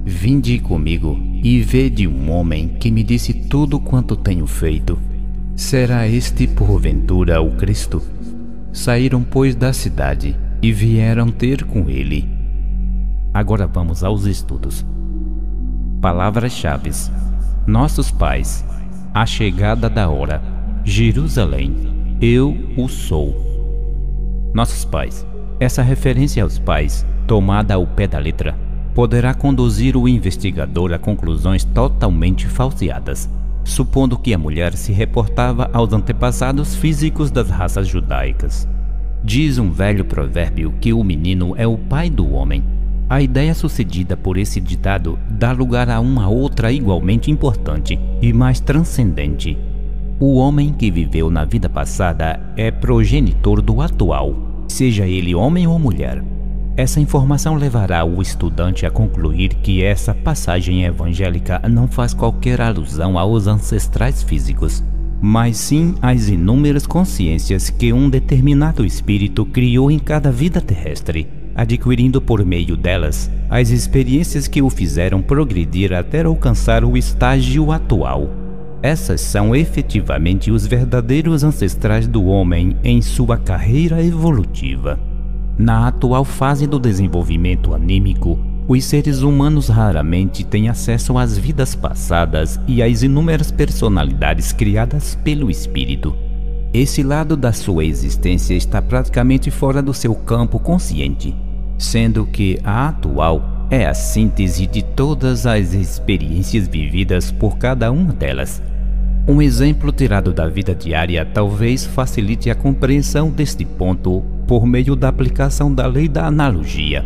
[0.03, 4.99] Vinde comigo e vede um homem que me disse tudo quanto tenho feito.
[5.55, 8.03] Será este porventura o Cristo?
[8.73, 12.29] Saíram, pois, da cidade e vieram ter com ele.
[13.33, 14.85] Agora vamos aos estudos.
[16.01, 16.91] Palavras-chave:
[17.67, 18.65] Nossos pais,
[19.13, 20.43] a chegada da hora,
[20.85, 21.75] Jerusalém,
[22.21, 23.35] eu o sou.
[24.55, 25.27] Nossos pais.
[25.61, 28.57] Essa referência aos pais, tomada ao pé da letra,
[28.99, 33.31] poderá conduzir o investigador a conclusões totalmente falseadas
[33.63, 38.67] supondo que a mulher se reportava aos antepassados físicos das raças judaicas.
[39.23, 42.65] Diz um velho provérbio que o menino é o pai do homem.
[43.09, 48.59] A ideia sucedida por esse ditado dá lugar a uma outra igualmente importante e mais
[48.59, 49.57] transcendente.
[50.19, 54.35] O homem que viveu na vida passada é progenitor do atual,
[54.67, 56.21] seja ele homem ou mulher.
[56.79, 63.19] Essa informação levará o estudante a concluir que essa passagem evangélica não faz qualquer alusão
[63.19, 64.81] aos ancestrais físicos,
[65.21, 72.23] mas sim às inúmeras consciências que um determinado espírito criou em cada vida terrestre, adquirindo
[72.23, 78.31] por meio delas as experiências que o fizeram progredir até alcançar o estágio atual.
[78.81, 85.08] Essas são efetivamente os verdadeiros ancestrais do homem em sua carreira evolutiva.
[85.59, 92.61] Na atual fase do desenvolvimento anímico, os seres humanos raramente têm acesso às vidas passadas
[92.69, 96.15] e às inúmeras personalidades criadas pelo espírito.
[96.73, 101.35] Esse lado da sua existência está praticamente fora do seu campo consciente,
[101.77, 108.13] sendo que a atual é a síntese de todas as experiências vividas por cada uma
[108.13, 108.63] delas.
[109.27, 115.09] Um exemplo tirado da vida diária talvez facilite a compreensão deste ponto por meio da
[115.09, 117.05] aplicação da lei da analogia.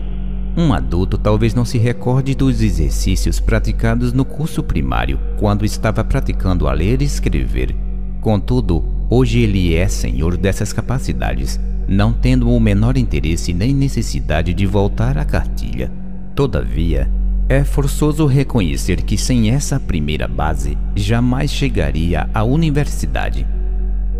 [0.56, 6.68] Um adulto talvez não se recorde dos exercícios praticados no curso primário, quando estava praticando
[6.68, 7.74] a ler e escrever.
[8.20, 14.64] Contudo, hoje ele é senhor dessas capacidades, não tendo o menor interesse nem necessidade de
[14.64, 15.90] voltar à cartilha.
[16.36, 17.10] Todavia,
[17.48, 23.46] É forçoso reconhecer que sem essa primeira base jamais chegaria à universidade.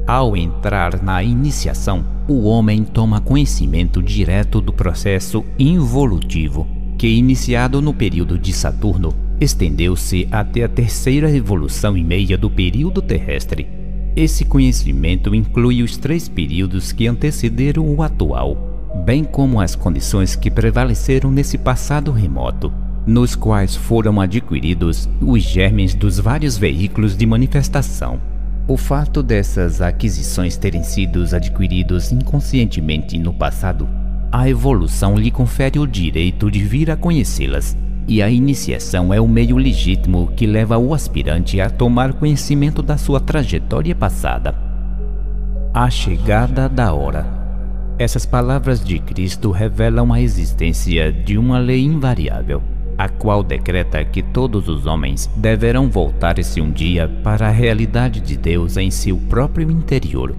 [0.07, 6.67] Ao entrar na iniciação, o homem toma conhecimento direto do processo involutivo,
[6.99, 13.01] que, iniciado no período de Saturno, estendeu-se até a terceira evolução e meia do período
[13.01, 13.67] terrestre.
[14.15, 20.51] Esse conhecimento inclui os três períodos que antecederam o atual, bem como as condições que
[20.51, 22.73] prevaleceram nesse passado remoto
[23.07, 28.32] nos quais foram adquiridos os germes dos vários veículos de manifestação.
[28.69, 33.89] O fato dessas aquisições terem sido adquiridos inconscientemente no passado,
[34.31, 39.27] a evolução lhe confere o direito de vir a conhecê-las, e a iniciação é o
[39.27, 44.55] meio legítimo que leva o aspirante a tomar conhecimento da sua trajetória passada.
[45.75, 47.27] A chegada da hora.
[47.99, 52.63] Essas palavras de Cristo revelam a existência de uma lei invariável
[53.03, 58.37] a qual decreta que todos os homens deverão voltar-se um dia para a realidade de
[58.37, 60.37] Deus em seu próprio interior.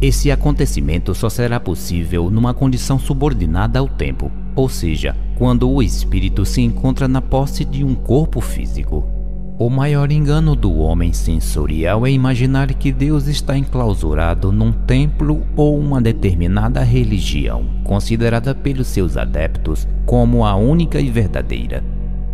[0.00, 6.46] Esse acontecimento só será possível numa condição subordinada ao tempo, ou seja, quando o espírito
[6.46, 9.13] se encontra na posse de um corpo físico.
[9.56, 15.78] O maior engano do homem sensorial é imaginar que Deus está enclausurado num templo ou
[15.78, 21.84] uma determinada religião, considerada pelos seus adeptos como a única e verdadeira.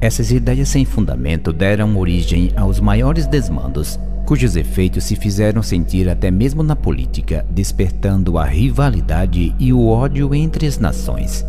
[0.01, 6.31] Essas ideias sem fundamento deram origem aos maiores desmandos, cujos efeitos se fizeram sentir até
[6.31, 11.45] mesmo na política, despertando a rivalidade e o ódio entre as nações.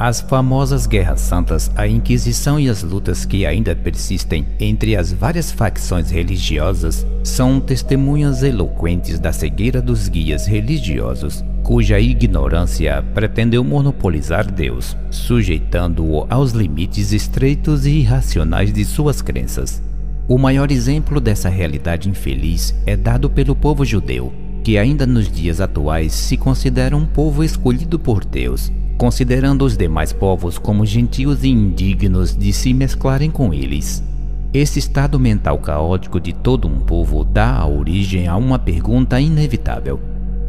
[0.00, 5.52] As famosas guerras santas, a Inquisição e as lutas que ainda persistem entre as várias
[5.52, 14.96] facções religiosas são testemunhas eloquentes da cegueira dos guias religiosos, cuja ignorância pretendeu monopolizar Deus,
[15.10, 19.82] sujeitando-o aos limites estreitos e irracionais de suas crenças.
[20.26, 24.32] O maior exemplo dessa realidade infeliz é dado pelo povo judeu,
[24.64, 30.12] que ainda nos dias atuais se considera um povo escolhido por Deus considerando os demais
[30.12, 34.04] povos como gentios e indignos de se mesclarem com eles.
[34.52, 39.98] Esse estado mental caótico de todo um povo dá origem a uma pergunta inevitável.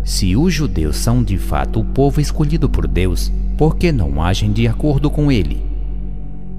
[0.03, 4.51] Se os judeus são de fato o povo escolhido por Deus, por que não agem
[4.51, 5.65] de acordo com ele?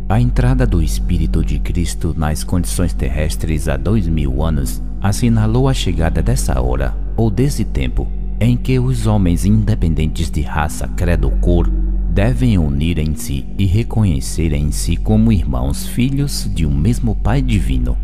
[0.09, 5.75] A entrada do Espírito de Cristo nas condições terrestres há dois mil anos assinalou a
[5.75, 8.09] chegada dessa hora, ou desse tempo,
[8.41, 11.82] em que os homens independentes de raça, credo ou cor
[12.13, 17.41] devem unir em si e reconhecer em si como irmãos filhos de um mesmo Pai
[17.41, 17.97] divino.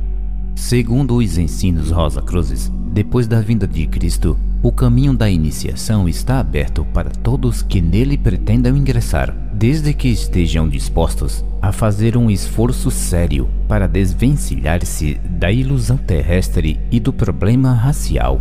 [0.55, 6.41] Segundo os ensinos Rosa Cruzes, depois da vinda de Cristo, o caminho da iniciação está
[6.41, 12.91] aberto para todos que nele pretendam ingressar, desde que estejam dispostos a fazer um esforço
[12.91, 18.41] sério para desvencilhar-se da ilusão terrestre e do problema racial.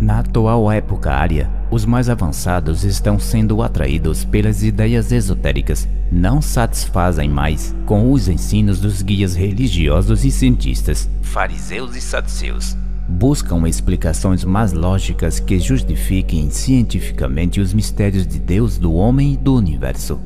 [0.00, 7.28] Na atual época área, os mais avançados estão sendo atraídos pelas ideias esotéricas, não satisfazem
[7.28, 12.74] mais com os ensinos dos guias religiosos e cientistas, fariseus e saduceus.
[13.06, 19.54] Buscam explicações mais lógicas que justifiquem cientificamente os mistérios de Deus, do homem e do
[19.54, 20.18] universo.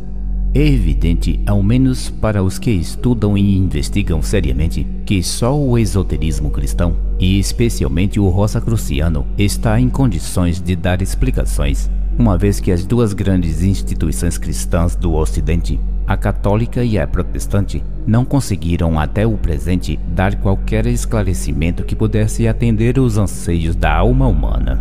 [0.56, 6.48] É evidente, ao menos para os que estudam e investigam seriamente, que só o esoterismo
[6.48, 12.86] cristão, e especialmente o rosacruciano, está em condições de dar explicações, uma vez que as
[12.86, 19.36] duas grandes instituições cristãs do Ocidente, a católica e a protestante, não conseguiram até o
[19.36, 24.80] presente dar qualquer esclarecimento que pudesse atender os anseios da alma humana.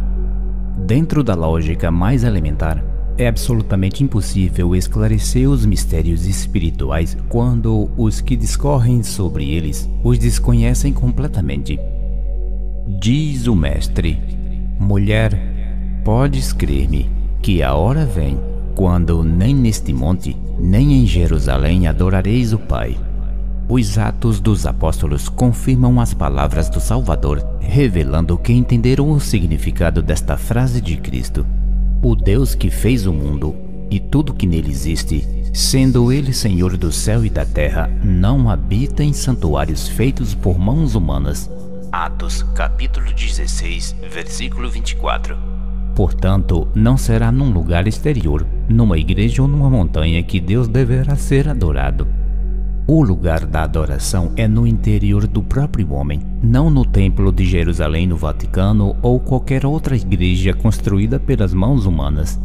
[0.86, 8.36] Dentro da lógica mais elementar, é absolutamente impossível esclarecer os mistérios espirituais quando os que
[8.36, 11.80] discorrem sobre eles os desconhecem completamente.
[13.00, 14.20] Diz o Mestre:
[14.80, 17.10] Mulher, podes crer-me
[17.42, 18.40] que a hora vem
[18.76, 22.98] quando nem neste monte, nem em Jerusalém adorareis o Pai.
[23.70, 30.36] Os Atos dos Apóstolos confirmam as palavras do Salvador, revelando que entenderam o significado desta
[30.36, 31.46] frase de Cristo
[32.04, 33.56] o Deus que fez o mundo
[33.90, 39.02] e tudo que nele existe, sendo ele Senhor do céu e da terra, não habita
[39.02, 41.50] em santuários feitos por mãos humanas.
[41.90, 45.38] Atos, capítulo 16, versículo 24.
[45.96, 51.48] Portanto, não será num lugar exterior, numa igreja ou numa montanha que Deus deverá ser
[51.48, 52.06] adorado
[52.88, 58.06] o lugar da adoração é no interior do próprio homem, não no Templo de Jerusalém
[58.06, 62.40] no Vaticano ou qualquer outra igreja construída pelas mãos humanas.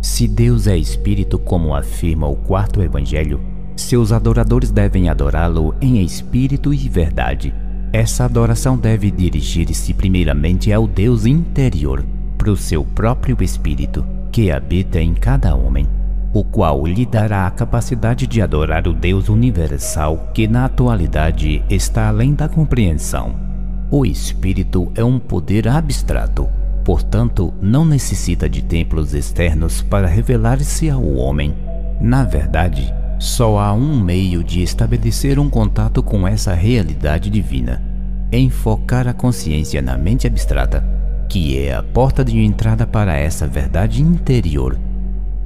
[0.00, 3.40] Se Deus é espírito, como afirma o quarto evangelho,
[3.76, 7.52] Seus adoradores devem adorá-lo em espírito e verdade.
[7.92, 12.04] Essa adoração deve dirigir-se primeiramente ao Deus interior,
[12.38, 15.86] para o seu próprio espírito, que habita em cada homem,
[16.34, 22.08] o qual lhe dará a capacidade de adorar o Deus universal que na atualidade está
[22.08, 23.36] além da compreensão.
[23.88, 26.48] O espírito é um poder abstrato,
[26.84, 31.54] portanto, não necessita de templos externos para revelar-se ao homem.
[32.00, 37.80] Na verdade, só há um meio de estabelecer um contato com essa realidade divina:
[38.32, 40.84] enfocar a consciência na mente abstrata,
[41.28, 44.76] que é a porta de entrada para essa verdade interior.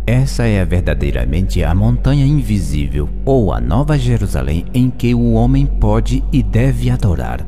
[0.08, 6.24] Essa é verdadeiramente a montanha invisível, ou a Nova Jerusalém em que o homem pode
[6.32, 7.46] e deve adorar.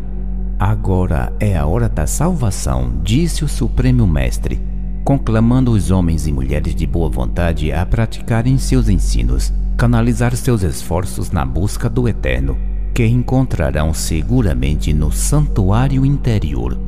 [0.58, 4.60] Agora é a hora da salvação, disse o Supremo Mestre,
[5.02, 11.30] conclamando os homens e mulheres de boa vontade a praticarem seus ensinos canalizar seus esforços
[11.30, 12.58] na busca do eterno,
[12.94, 16.78] que encontrarão seguramente no santuário interior.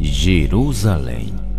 [0.00, 1.49] Jerusalém.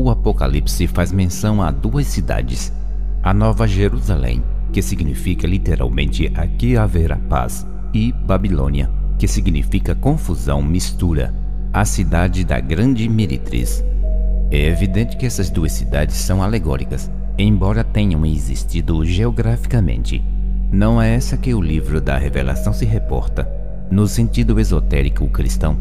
[0.00, 2.72] O Apocalipse faz menção a duas cidades:
[3.20, 8.88] a Nova Jerusalém, que significa literalmente aqui haverá paz, e Babilônia,
[9.18, 11.34] que significa confusão, mistura,
[11.72, 13.82] a cidade da grande meretriz.
[14.52, 20.22] É evidente que essas duas cidades são alegóricas, embora tenham existido geograficamente.
[20.70, 23.50] Não é essa que o livro da Revelação se reporta.
[23.90, 25.76] No sentido esotérico cristão,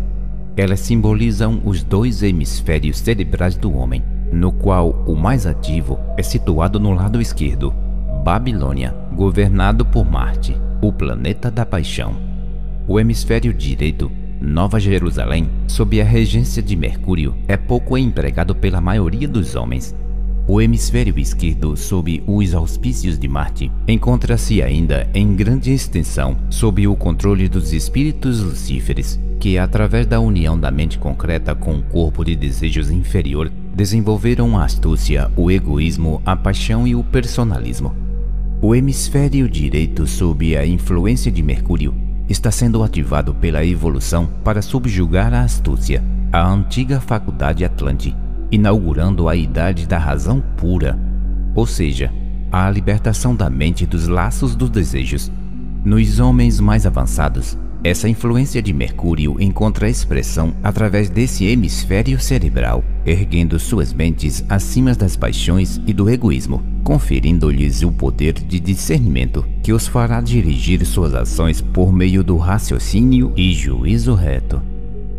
[0.57, 4.03] elas simbolizam os dois hemisférios cerebrais do homem,
[4.33, 7.71] no qual o mais ativo é situado no lado esquerdo,
[8.23, 12.17] Babilônia, governado por Marte, o planeta da paixão.
[12.87, 19.27] O hemisfério direito, Nova Jerusalém, sob a regência de Mercúrio, é pouco empregado pela maioria
[19.27, 19.95] dos homens,
[20.47, 26.95] o hemisfério esquerdo, sob os auspícios de Marte, encontra-se ainda em grande extensão sob o
[26.95, 32.33] controle dos espíritos lucíferes, que, através da união da mente concreta com o corpo de
[32.33, 37.93] desejos inferior, desenvolveram a astúcia, o egoísmo, a paixão e o personalismo.
[38.61, 41.93] O hemisfério direito, sob a influência de Mercúrio,
[42.29, 48.15] está sendo ativado pela evolução para subjugar a astúcia, a antiga faculdade Atlante
[48.51, 50.97] inaugurando a idade da razão pura,
[51.53, 52.11] ou seja,
[52.51, 55.31] a libertação da mente dos laços dos desejos.
[55.83, 63.59] Nos homens mais avançados, essa influência de Mercúrio encontra expressão através desse hemisfério cerebral, erguendo
[63.59, 69.87] suas mentes acima das paixões e do egoísmo, conferindo-lhes o poder de discernimento que os
[69.87, 74.61] fará dirigir suas ações por meio do raciocínio e juízo reto.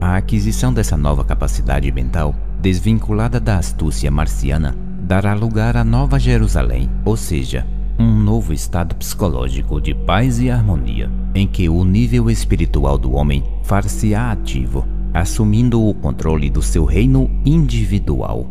[0.00, 6.90] A aquisição dessa nova capacidade mental desvinculada da astúcia marciana, dará lugar à Nova Jerusalém,
[7.04, 7.66] ou seja,
[7.98, 13.42] um novo estado psicológico de paz e harmonia, em que o nível espiritual do homem
[13.64, 18.46] far-se-á ativo, assumindo o controle do seu reino individual.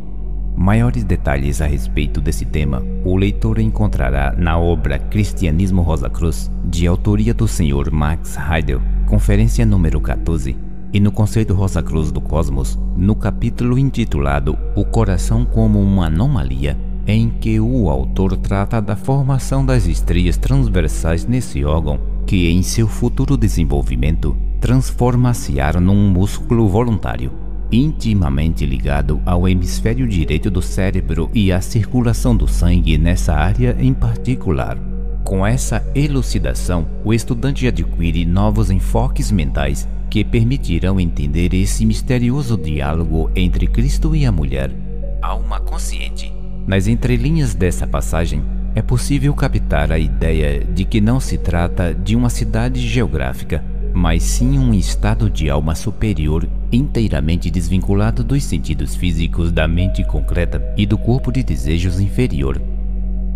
[0.55, 6.87] Maiores detalhes a respeito desse tema o leitor encontrará na obra Cristianismo Rosa Cruz, de
[6.87, 7.91] autoria do Sr.
[7.91, 10.57] Max Heidel, conferência número 14,
[10.93, 16.77] e no conceito Rosa Cruz do Cosmos, no capítulo intitulado O Coração como uma Anomalia,
[17.05, 22.87] em que o autor trata da formação das estrias transversais nesse órgão, que em seu
[22.87, 27.31] futuro desenvolvimento transforma-se-á num músculo voluntário,
[27.71, 33.93] intimamente ligado ao hemisfério direito do cérebro e à circulação do sangue nessa área em
[33.93, 34.77] particular.
[35.23, 43.29] Com essa elucidação, o estudante adquire novos enfoques mentais que permitirão entender esse misterioso diálogo
[43.35, 44.71] entre Cristo e a mulher.
[45.21, 46.33] Alma consciente.
[46.65, 48.41] Nas entrelinhas dessa passagem,
[48.75, 54.21] é possível captar a ideia de que não se trata de uma cidade geográfica, mas
[54.23, 60.85] sim um estado de alma superior inteiramente desvinculado dos sentidos físicos da mente concreta e
[60.85, 62.61] do corpo de desejos inferior.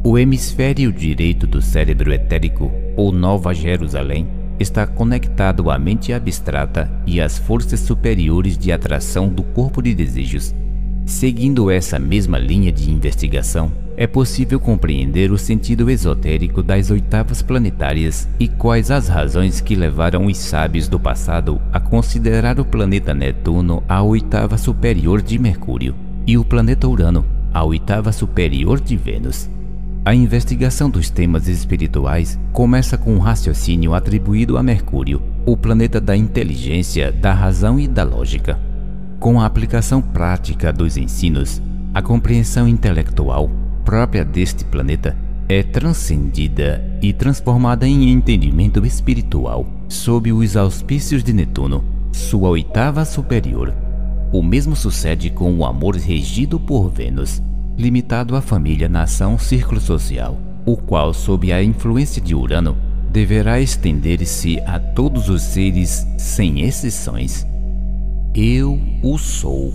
[0.04, 4.28] O hemisfério direito do cérebro etérico, ou Nova Jerusalém,
[4.60, 10.54] está conectado à mente abstrata e às forças superiores de atração do corpo de desejos.
[11.06, 18.28] Seguindo essa mesma linha de investigação, é possível compreender o sentido esotérico das oitavas planetárias
[18.40, 23.84] e quais as razões que levaram os sábios do passado a considerar o planeta Netuno
[23.88, 25.94] a oitava superior de Mercúrio
[26.26, 29.50] e o planeta Urano a oitava superior de Vênus.
[30.04, 36.18] A investigação dos temas espirituais começa com um raciocínio atribuído a Mercúrio, o planeta da
[36.18, 38.60] inteligência, da razão e da lógica.
[39.20, 41.62] Com a aplicação prática dos ensinos,
[41.94, 43.52] a compreensão intelectual
[43.86, 45.16] própria deste planeta
[45.48, 53.72] é transcendida e transformada em entendimento espiritual sob os auspícios de Netuno, sua oitava superior.
[54.34, 57.40] O mesmo sucede com o amor regido por Vênus,
[57.78, 62.78] limitado à família, nação, círculo social, o qual, sob a influência de Urano,
[63.12, 67.46] deverá estender-se a todos os seres sem exceções.
[68.34, 69.74] Eu o sou.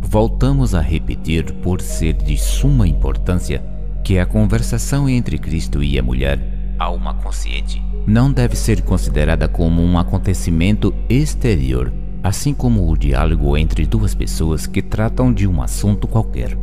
[0.00, 3.62] Voltamos a repetir, por ser de suma importância,
[4.02, 6.38] que a conversação entre Cristo e a mulher,
[6.78, 13.86] alma consciente, não deve ser considerada como um acontecimento exterior, assim como o diálogo entre
[13.86, 16.56] duas pessoas que tratam de um assunto qualquer.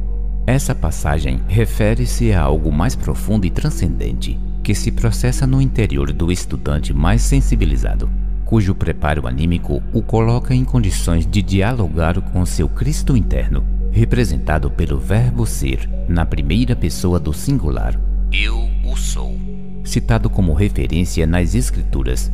[0.46, 6.32] Essa passagem refere-se a algo mais profundo e transcendente, que se processa no interior do
[6.32, 8.10] estudante mais sensibilizado,
[8.46, 14.98] cujo preparo anímico o coloca em condições de dialogar com seu Cristo interno representado pelo
[14.98, 18.00] verbo ser na primeira pessoa do singular,
[18.32, 19.38] eu o sou,
[19.84, 22.32] citado como referência nas Escrituras.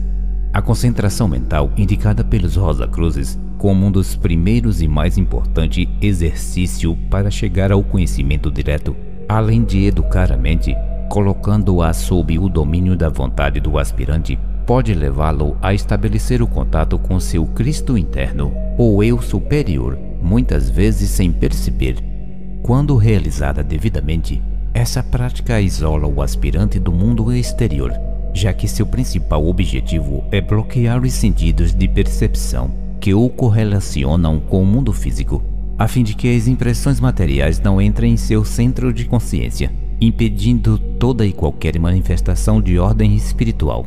[0.54, 6.96] A concentração mental indicada pelos Rosa Cruzes como um dos primeiros e mais importantes exercícios
[7.10, 8.96] para chegar ao conhecimento direto,
[9.28, 10.76] além de educar a mente,
[11.10, 17.20] colocando-a sob o domínio da vontade do aspirante, pode levá-lo a estabelecer o contato com
[17.20, 21.98] seu Cristo interno, ou eu superior, muitas vezes sem perceber.
[22.62, 24.42] Quando realizada devidamente,
[24.74, 27.92] essa prática isola o aspirante do mundo exterior,
[28.34, 34.62] já que seu principal objetivo é bloquear os sentidos de percepção que o correlacionam com
[34.62, 35.44] o mundo físico,
[35.78, 39.72] a fim de que as impressões materiais não entrem em seu centro de consciência,
[40.02, 43.86] impedindo toda e qualquer manifestação de ordem espiritual.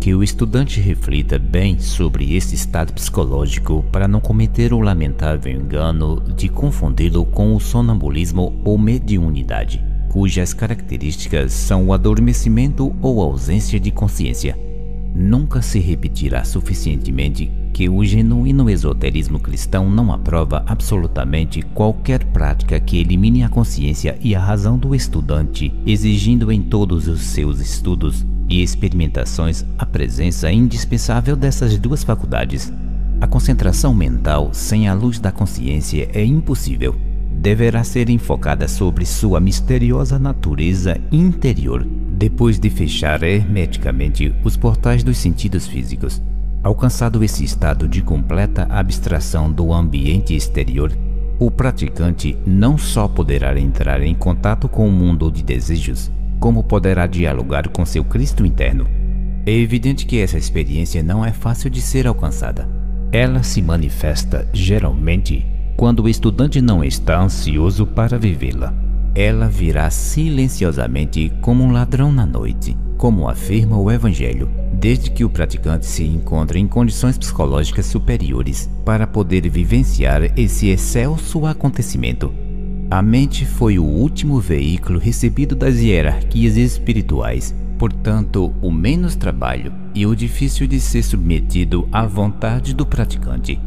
[0.00, 6.20] Que o estudante reflita bem sobre esse estado psicológico para não cometer o lamentável engano
[6.36, 9.82] de confundi-lo com o sonambulismo ou mediunidade,
[10.16, 14.58] cujas características são o adormecimento ou ausência de consciência.
[15.14, 22.96] Nunca se repetirá suficientemente que o genuíno esoterismo cristão não aprova absolutamente qualquer prática que
[22.96, 28.62] elimine a consciência e a razão do estudante, exigindo em todos os seus estudos e
[28.62, 32.72] experimentações a presença indispensável dessas duas faculdades.
[33.20, 37.05] A concentração mental sem a luz da consciência é impossível.
[37.38, 45.18] Deverá ser enfocada sobre sua misteriosa natureza interior, depois de fechar hermeticamente os portais dos
[45.18, 46.20] sentidos físicos.
[46.62, 50.90] Alcançado esse estado de completa abstração do ambiente exterior,
[51.38, 56.10] o praticante não só poderá entrar em contato com o mundo de desejos,
[56.40, 58.88] como poderá dialogar com seu Cristo interno.
[59.44, 62.68] É evidente que essa experiência não é fácil de ser alcançada.
[63.12, 65.46] Ela se manifesta, geralmente,
[65.76, 68.74] quando o estudante não está ansioso para vivê-la.
[69.14, 75.30] Ela virá silenciosamente como um ladrão na noite, como afirma o Evangelho, desde que o
[75.30, 82.32] praticante se encontre em condições psicológicas superiores para poder vivenciar esse excelso acontecimento.
[82.90, 90.06] A mente foi o último veículo recebido das hierarquias espirituais, portanto, o menos trabalho e
[90.06, 93.58] o difícil de ser submetido à vontade do praticante.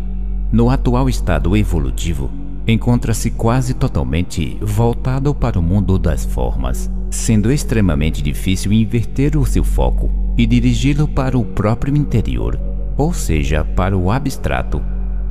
[0.52, 2.32] No atual estado evolutivo,
[2.68, 9.64] encontra-se quase totalmente voltado para o mundo das formas, sendo extremamente difícil inverter o seu
[9.64, 12.60] foco e dirigi-lo para o próprio interior,
[12.98, 14.82] ou seja, para o abstrato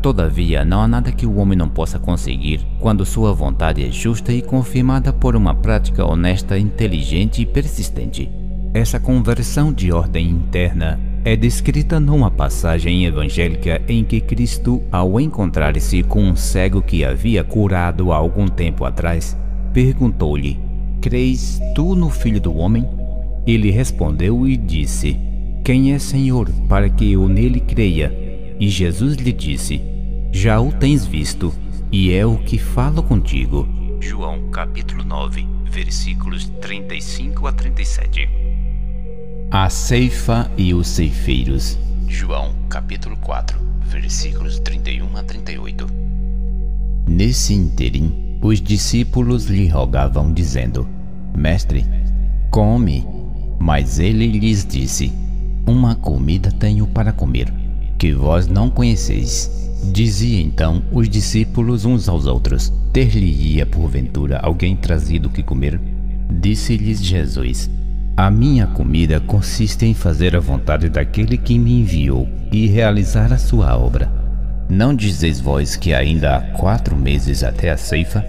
[0.01, 4.33] Todavia, não há nada que o homem não possa conseguir quando sua vontade é justa
[4.33, 8.31] e confirmada por uma prática honesta, inteligente e persistente.
[8.73, 16.03] Essa conversão de ordem interna é descrita numa passagem evangélica em que Cristo, ao encontrar-se
[16.03, 19.37] com um cego que havia curado há algum tempo atrás,
[19.74, 20.59] perguntou-lhe:
[21.03, 22.89] Creis tu no Filho do Homem?
[23.47, 25.18] Ele respondeu e disse:
[25.62, 28.11] Quem é Senhor, para que eu nele creia?
[28.59, 29.83] E Jesus lhe disse:
[30.33, 31.53] Já o tens visto,
[31.93, 33.68] e é o que falo contigo.
[34.01, 38.48] João capítulo 9, versículos 35 a 37.
[39.51, 41.79] A ceifa e os ceifeiros.
[42.07, 45.87] João capítulo 4, versículos 31 a 38.
[47.07, 50.87] Nesse interim, os discípulos lhe rogavam, dizendo:
[51.35, 51.83] Mestre,
[52.51, 53.07] come.
[53.59, 55.11] Mas ele lhes disse:
[55.67, 57.51] Uma comida tenho para comer
[57.97, 59.51] que vós não conheceis.
[59.91, 65.81] Dizia então os discípulos uns aos outros: Ter-lhe-ia porventura alguém trazido que comer?
[66.31, 67.78] Disse-lhes Jesus:
[68.19, 73.39] A minha comida consiste em fazer a vontade daquele que me enviou e realizar a
[73.39, 74.11] sua obra.
[74.69, 78.27] Não dizeis vós que ainda há quatro meses até a ceifa?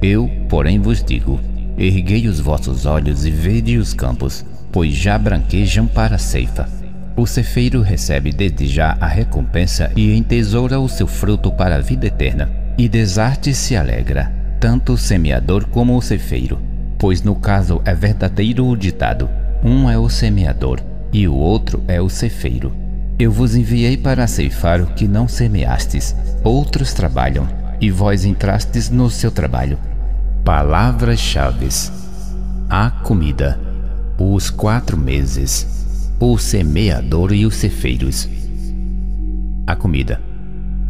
[0.00, 1.38] Eu, porém, vos digo:
[1.76, 6.66] Erguei os vossos olhos e vede os campos, pois já branquejam para a ceifa.
[7.14, 12.06] O cefeiro recebe desde já a recompensa e entesoura o seu fruto para a vida
[12.06, 12.48] eterna.
[12.78, 16.58] E desarte se alegra, tanto o semeador como o cefeiro,
[16.98, 19.28] pois no caso é verdadeiro o ditado:
[19.64, 20.80] um é o semeador
[21.12, 22.72] e o outro é o cefeiro.
[23.18, 27.48] Eu vos enviei para ceifar o que não semeastes, outros trabalham,
[27.80, 29.78] e vós entrastes no seu trabalho.
[30.44, 31.68] Palavras-chave:
[32.68, 33.58] a comida,
[34.18, 38.28] os quatro meses, o semeador e os cefeiros.
[39.66, 40.20] A comida.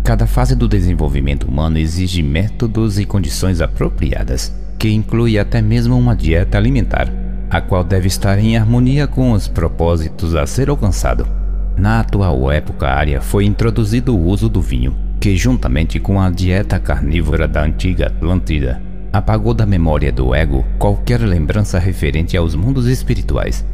[0.03, 6.15] Cada fase do desenvolvimento humano exige métodos e condições apropriadas, que inclui até mesmo uma
[6.15, 7.13] dieta alimentar,
[7.51, 11.27] a qual deve estar em harmonia com os propósitos a ser alcançado.
[11.77, 16.79] Na atual época área foi introduzido o uso do vinho, que juntamente com a dieta
[16.79, 18.81] carnívora da antiga Atlântida,
[19.13, 23.65] apagou da memória do ego qualquer lembrança referente aos mundos espirituais.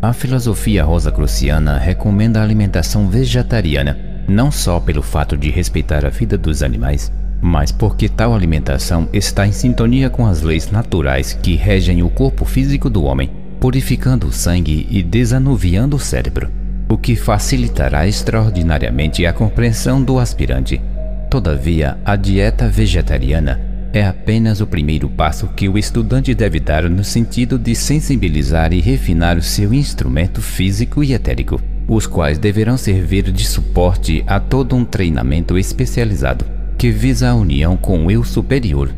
[0.00, 3.98] A filosofia rosacruciana recomenda a alimentação vegetariana,
[4.28, 7.10] não só pelo fato de respeitar a vida dos animais,
[7.46, 12.46] mas porque tal alimentação está em sintonia com as leis naturais que regem o corpo
[12.46, 13.30] físico do homem,
[13.60, 20.80] purificando o sangue e desanuviando o cérebro o que facilitará extraordinariamente a compreensão do aspirante.
[21.28, 23.60] Todavia, a dieta vegetariana
[23.92, 28.80] é apenas o primeiro passo que o estudante deve dar no sentido de sensibilizar e
[28.80, 34.76] refinar o seu instrumento físico e etérico, os quais deverão servir de suporte a todo
[34.76, 36.53] um treinamento especializado
[36.84, 38.92] que visa a união com o eu superior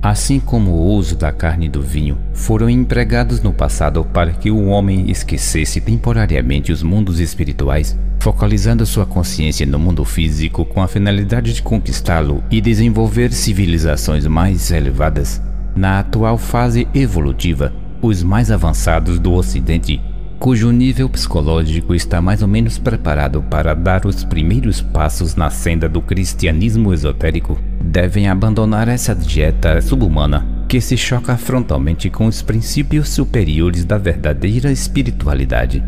[0.00, 4.50] assim como o uso da carne e do vinho, foram empregados no passado para que
[4.50, 10.88] o homem esquecesse temporariamente os mundos espirituais, focalizando sua consciência no mundo físico com a
[10.88, 15.42] finalidade de conquistá-lo e desenvolver civilizações mais elevadas.
[15.76, 20.00] Na atual fase evolutiva, os mais avançados do Ocidente
[20.38, 25.88] cujo nível psicológico está mais ou menos preparado para dar os primeiros passos na senda
[25.88, 33.08] do cristianismo esotérico, devem abandonar essa dieta subhumana que se choca frontalmente com os princípios
[33.08, 35.82] superiores da verdadeira espiritualidade.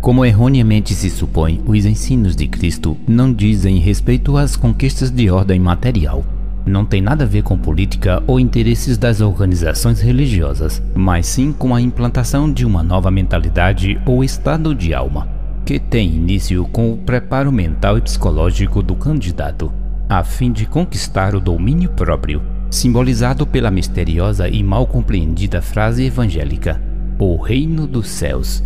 [0.00, 5.58] Como erroneamente se supõe, os ensinos de Cristo não dizem respeito às conquistas de ordem
[5.58, 6.24] material.
[6.66, 11.74] Não tem nada a ver com política ou interesses das organizações religiosas, mas sim com
[11.74, 15.28] a implantação de uma nova mentalidade ou estado de alma,
[15.64, 19.72] que tem início com o preparo mental e psicológico do candidato
[20.08, 22.40] a fim de conquistar o domínio próprio,
[22.70, 26.80] simbolizado pela misteriosa e mal compreendida frase evangélica:
[27.18, 28.64] O reino dos céus.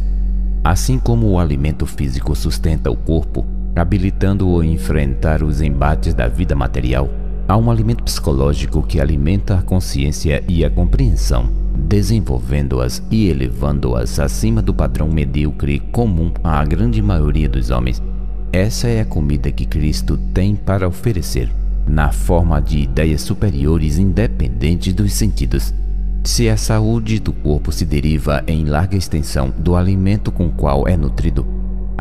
[0.62, 6.55] Assim como o alimento físico sustenta o corpo, habilitando-o a enfrentar os embates da vida
[6.55, 7.11] material,
[7.53, 14.62] há um alimento psicológico que alimenta a consciência e a compreensão, desenvolvendo-as e elevando-as acima
[14.62, 18.03] do padrão medíocre comum à grande maioria dos homens
[18.53, 21.50] essa é a comida que Cristo tem para oferecer,
[21.86, 25.72] na forma de ideias superiores independentes dos sentidos.
[26.22, 30.86] Se a saúde do corpo se deriva em larga extensão do alimento com o qual
[30.86, 31.46] é nutrido,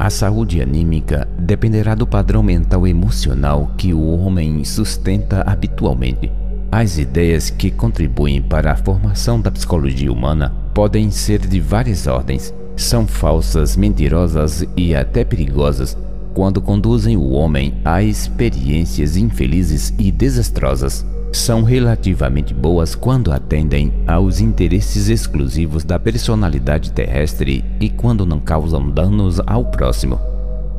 [0.02, 6.32] a saúde anímica dependerá do padrão mental emocional que o homem sustenta habitualmente.
[6.72, 12.52] As ideias que contribuem para a formação da psicologia humana podem ser de várias ordens,
[12.76, 15.96] são falsas, mentirosas e até perigosas
[16.34, 24.42] quando conduzem o homem a experiências infelizes e desastrosas, são relativamente boas quando atendem aos
[24.42, 30.20] interesses exclusivos da personalidade terrestre e quando não causam danos ao próximo.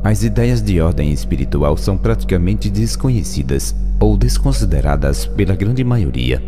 [0.03, 6.43] As ideias de ordem espiritual são praticamente desconhecidas ou desconsideradas pela grande maioria.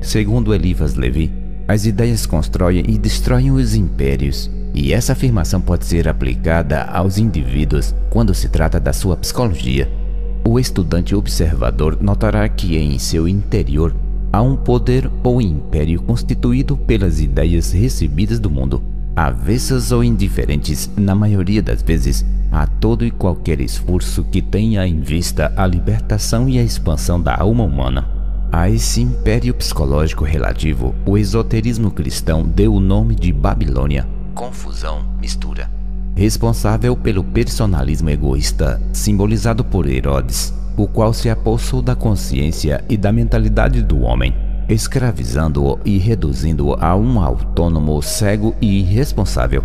[0.00, 1.30] Segundo Elivas Levi,
[1.66, 7.94] as ideias constroem e destroem os impérios, e essa afirmação pode ser aplicada aos indivíduos
[8.10, 10.03] quando se trata da sua psicologia.
[10.46, 13.94] O estudante observador notará que em seu interior
[14.30, 18.82] há um poder ou império constituído pelas ideias recebidas do mundo,
[19.16, 25.00] avessas ou indiferentes, na maioria das vezes, a todo e qualquer esforço que tenha em
[25.00, 28.06] vista a libertação e a expansão da alma humana.
[28.52, 35.70] A esse império psicológico relativo, o esoterismo cristão deu o nome de Babilônia, confusão, mistura.
[36.16, 43.10] Responsável pelo personalismo egoísta, simbolizado por Herodes, o qual se apossou da consciência e da
[43.10, 44.32] mentalidade do homem,
[44.68, 49.64] escravizando-o e reduzindo-o a um autônomo cego e irresponsável.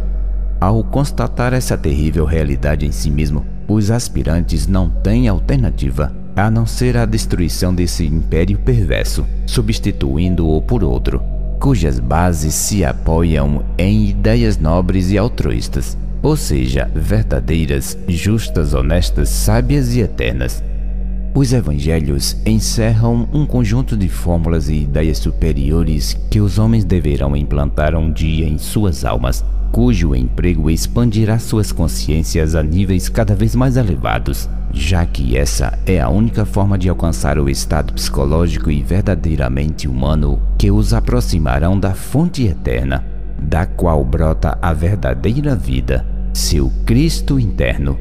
[0.60, 6.66] Ao constatar essa terrível realidade em si mesmo, os aspirantes não têm alternativa a não
[6.66, 11.22] ser a destruição desse império perverso, substituindo-o por outro,
[11.60, 19.96] cujas bases se apoiam em ideias nobres e altruístas, ou seja, verdadeiras, justas, honestas, sábias
[19.96, 20.64] e eternas.
[21.34, 27.96] Os evangelhos encerram um conjunto de fórmulas e ideias superiores que os homens deverão implantar
[27.96, 33.78] um dia em suas almas, cujo emprego expandirá suas consciências a níveis cada vez mais
[33.78, 39.88] elevados, já que essa é a única forma de alcançar o estado psicológico e verdadeiramente
[39.88, 43.06] humano que os aproximarão da fonte eterna,
[43.42, 47.98] da qual brota a verdadeira vida, seu Cristo interno.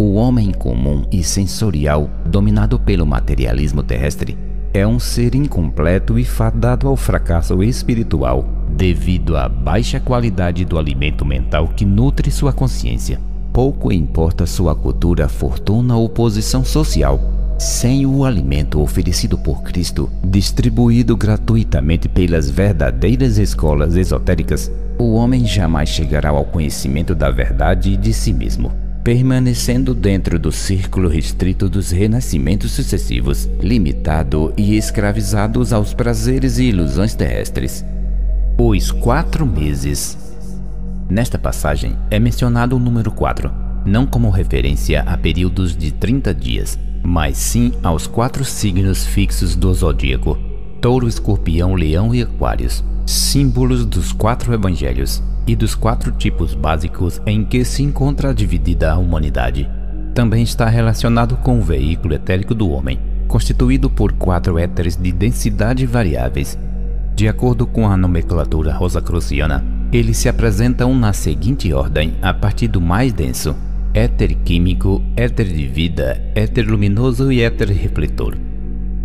[0.00, 4.36] O homem comum e sensorial, dominado pelo materialismo terrestre,
[4.72, 11.24] é um ser incompleto e fadado ao fracasso espiritual devido à baixa qualidade do alimento
[11.24, 13.20] mental que nutre sua consciência.
[13.52, 17.20] Pouco importa sua cultura, fortuna ou posição social,
[17.58, 25.88] sem o alimento oferecido por Cristo, distribuído gratuitamente pelas verdadeiras escolas esotéricas, o homem jamais
[25.88, 32.72] chegará ao conhecimento da verdade de si mesmo, permanecendo dentro do círculo restrito dos renascimentos
[32.72, 37.84] sucessivos, limitado e escravizados aos prazeres e ilusões terrestres.
[38.58, 40.18] Os quatro meses.
[41.08, 43.52] Nesta passagem é mencionado o número 4,
[43.84, 49.72] não como referência a períodos de 30 dias, mas sim aos quatro signos fixos do
[49.72, 50.38] zodíaco:
[50.80, 57.44] Touro, Escorpião, Leão e Aquários, símbolos dos quatro evangelhos e dos quatro tipos básicos em
[57.44, 59.70] que se encontra dividida a humanidade.
[60.14, 62.98] Também está relacionado com o veículo etérico do homem,
[63.28, 66.58] constituído por quatro éteres de densidade variáveis
[67.14, 72.80] de acordo com a nomenclatura rosacruciana, eles se apresentam na seguinte ordem a partir do
[72.80, 73.54] mais denso:
[73.94, 78.36] éter químico, éter de vida, éter luminoso e éter refletor.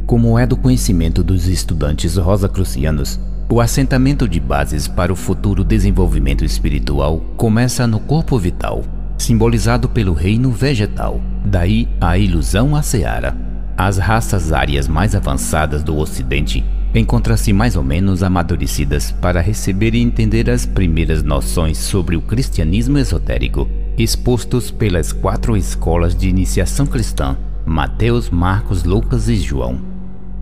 [0.08, 6.44] Como é do conhecimento dos estudantes rosacrucianos, o assentamento de bases para o futuro desenvolvimento
[6.44, 8.84] espiritual começa no corpo vital,
[9.16, 13.38] simbolizado pelo reino vegetal, daí a ilusão à seara.
[13.78, 16.66] As raças árias mais avançadas do Ocidente
[16.96, 22.98] encontram-se mais ou menos amadurecidas para receber e entender as primeiras noções sobre o cristianismo
[22.98, 23.70] esotérico,
[24.04, 29.80] expostos pelas quatro escolas de iniciação cristã, Mateus, Marcos, Lucas e João.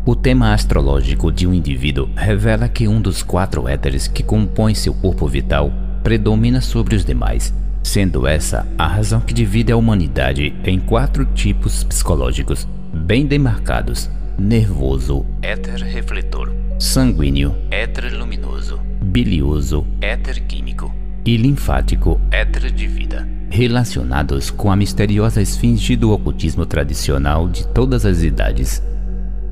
[0.06, 4.94] O tema astrológico de um indivíduo revela que um dos quatro éteres que compõem seu
[4.94, 5.72] corpo vital
[6.04, 7.54] predomina sobre os demais,
[7.84, 15.26] sendo essa a razão que divide a humanidade em quatro tipos psicológicos bem demarcados nervoso,
[15.42, 20.94] éter refletor, sanguíneo, éter luminoso, bilioso, éter químico
[21.26, 28.06] e linfático, éter de vida, relacionados com a misteriosa esfinge do ocultismo tradicional de todas
[28.06, 28.82] as idades.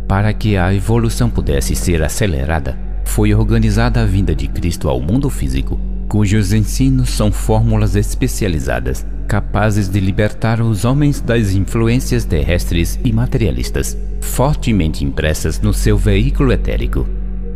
[0.07, 5.29] Para que a evolução pudesse ser acelerada, foi organizada a vinda de Cristo ao mundo
[5.29, 13.11] físico, cujos ensinos são fórmulas especializadas capazes de libertar os homens das influências terrestres e
[13.11, 17.07] materialistas, fortemente impressas no seu veículo etérico.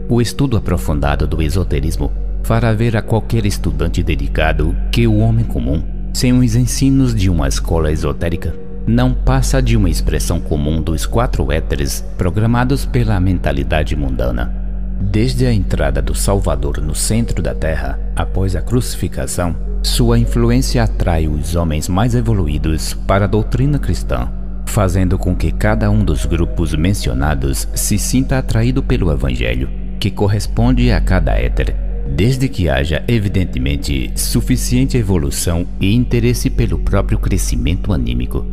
[0.09, 2.11] O estudo aprofundado do esoterismo
[2.43, 5.83] fará ver a qualquer estudante dedicado que o homem comum,
[6.13, 8.53] sem os ensinos de uma escola esotérica,
[8.87, 14.53] não passa de uma expressão comum dos quatro éteres programados pela mentalidade mundana.
[14.99, 21.27] Desde a entrada do Salvador no centro da Terra, após a crucificação, sua influência atrai
[21.27, 24.29] os homens mais evoluídos para a doutrina cristã,
[24.65, 30.91] fazendo com que cada um dos grupos mencionados se sinta atraído pelo Evangelho, que corresponde
[30.91, 31.75] a cada éter,
[32.15, 38.45] desde que haja evidentemente suficiente evolução e interesse pelo próprio crescimento anímico.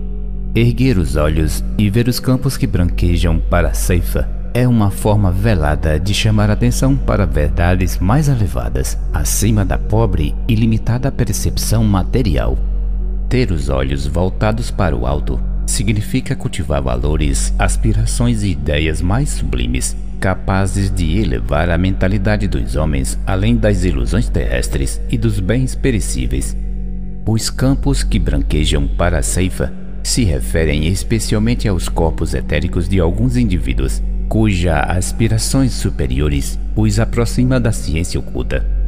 [0.54, 5.30] Erguer os olhos e ver os campos que branquejam para a ceifa é uma forma
[5.30, 12.56] velada de chamar atenção para verdades mais elevadas, acima da pobre e limitada percepção material.
[13.28, 19.94] Ter os olhos voltados para o alto significa cultivar valores, aspirações e ideias mais sublimes,
[20.16, 26.56] capazes de elevar a mentalidade dos homens além das ilusões terrestres e dos bens perecíveis.
[27.24, 33.36] Os campos que branquejam para a ceifa se referem especialmente aos corpos etéricos de alguns
[33.36, 38.85] indivíduos cuja aspirações superiores os aproxima da ciência oculta.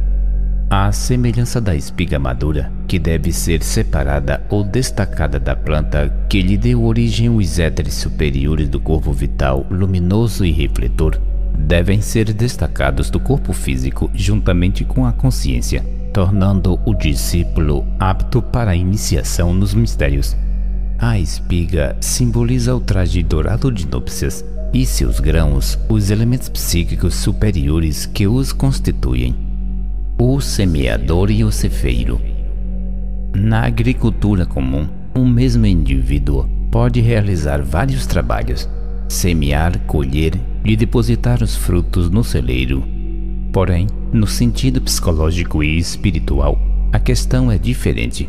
[0.71, 6.55] À semelhança da espiga madura, que deve ser separada ou destacada da planta que lhe
[6.55, 11.19] deu origem os éteres superiores do corpo vital, luminoso e refletor,
[11.57, 18.69] devem ser destacados do corpo físico juntamente com a consciência, tornando o discípulo apto para
[18.69, 20.37] a iniciação nos mistérios.
[20.99, 28.05] A espiga simboliza o traje dourado de núpcias, e seus grãos os elementos psíquicos superiores
[28.05, 29.48] que os constituem.
[30.21, 32.19] O semeador e o cefeiro.
[33.33, 38.67] Na agricultura comum, um mesmo indivíduo pode realizar vários trabalhos:
[39.07, 40.33] semear, colher
[40.65, 42.83] e depositar os frutos no celeiro.
[43.53, 46.59] Porém, no sentido psicológico e espiritual,
[46.91, 48.27] a questão é diferente,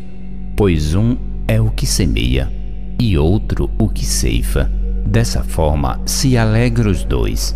[0.56, 1.16] pois um
[1.48, 2.52] é o que semeia
[3.00, 4.70] e outro o que ceifa.
[5.04, 7.52] Dessa forma, se alegra os dois.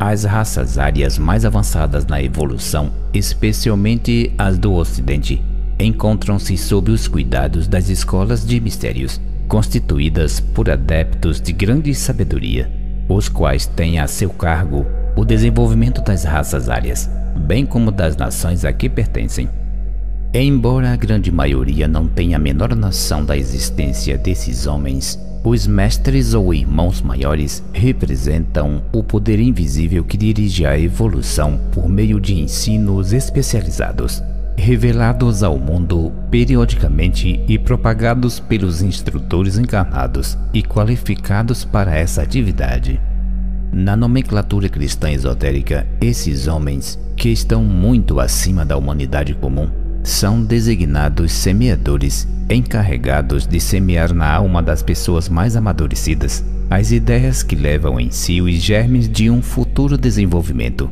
[0.00, 5.42] As raças árias mais avançadas na evolução, especialmente as do Ocidente,
[5.76, 12.70] encontram-se sob os cuidados das escolas de mistérios, constituídas por adeptos de grande sabedoria,
[13.08, 14.86] os quais têm a seu cargo
[15.16, 19.48] o desenvolvimento das raças árias, bem como das nações a que pertencem.
[20.32, 26.34] Embora a grande maioria não tenha a menor noção da existência desses homens, os mestres
[26.34, 33.12] ou irmãos maiores representam o poder invisível que dirige a evolução por meio de ensinos
[33.12, 34.22] especializados,
[34.56, 43.00] revelados ao mundo periodicamente e propagados pelos instrutores encarnados e qualificados para essa atividade.
[43.72, 49.68] Na nomenclatura cristã esotérica, esses homens, que estão muito acima da humanidade comum,
[50.02, 57.56] são designados semeadores, encarregados de semear na alma das pessoas mais amadurecidas as ideias que
[57.56, 60.90] levam em si os germes de um futuro desenvolvimento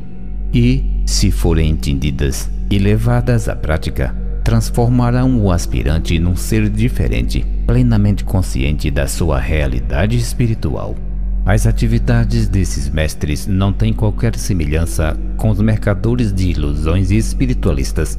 [0.52, 8.24] e, se forem entendidas e levadas à prática, transformarão o aspirante num ser diferente, plenamente
[8.24, 10.94] consciente da sua realidade espiritual.
[11.44, 18.18] As atividades desses mestres não têm qualquer semelhança com os mercadores de ilusões espiritualistas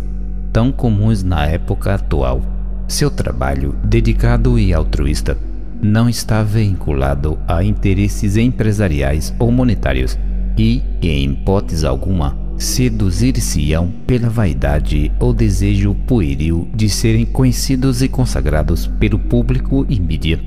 [0.57, 2.41] tão comuns na época atual.
[2.87, 5.37] Seu trabalho, dedicado e altruísta,
[5.79, 10.17] não está vinculado a interesses empresariais ou monetários
[10.57, 18.87] e, em hipótese alguma, seduzir-se-ão pela vaidade ou desejo pueril de serem conhecidos e consagrados
[18.99, 20.39] pelo público e mídia.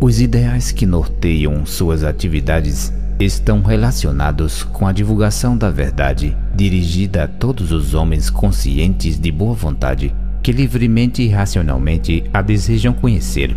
[0.00, 2.92] Os ideais que norteiam suas atividades
[3.24, 9.54] estão relacionados com a divulgação da verdade, dirigida a todos os homens conscientes de boa
[9.54, 10.14] vontade
[10.44, 13.56] que livremente e racionalmente a desejam conhecer.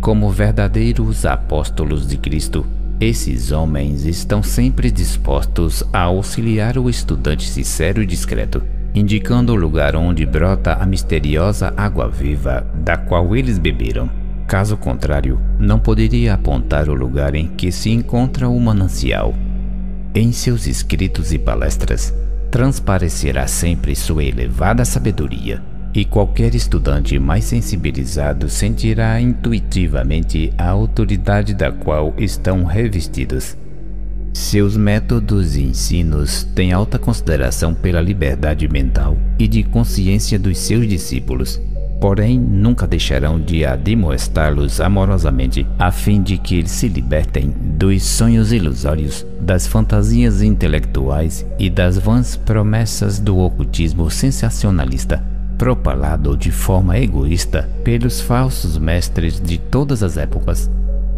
[0.00, 2.66] Como verdadeiros apóstolos de Cristo,
[2.98, 8.62] esses homens estão sempre dispostos a auxiliar o estudante sincero e discreto,
[8.94, 14.21] indicando o lugar onde brota a misteriosa água viva da qual eles beberam.
[14.52, 19.34] Caso contrário, não poderia apontar o lugar em que se encontra o manancial.
[20.14, 22.12] Em seus escritos e palestras,
[22.50, 25.62] transparecerá sempre sua elevada sabedoria,
[25.94, 33.56] e qualquer estudante mais sensibilizado sentirá intuitivamente a autoridade da qual estão revestidos.
[34.34, 40.86] Seus métodos e ensinos têm alta consideração pela liberdade mental e de consciência dos seus
[40.86, 41.58] discípulos
[42.02, 48.50] porém nunca deixarão de admoestá-los amorosamente, a fim de que eles se libertem dos sonhos
[48.50, 55.24] ilusórios, das fantasias intelectuais e das vãs promessas do ocultismo sensacionalista,
[55.56, 60.68] propalado de forma egoísta pelos falsos mestres de todas as épocas.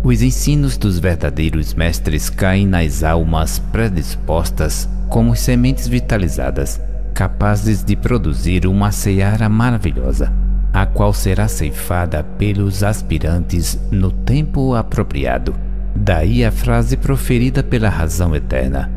[0.02, 6.78] Os ensinos dos verdadeiros mestres caem nas almas predispostas como sementes vitalizadas,
[7.14, 15.54] capazes de produzir uma seara maravilhosa a qual será ceifada pelos aspirantes no tempo apropriado.
[15.94, 18.90] Daí a frase proferida pela razão eterna: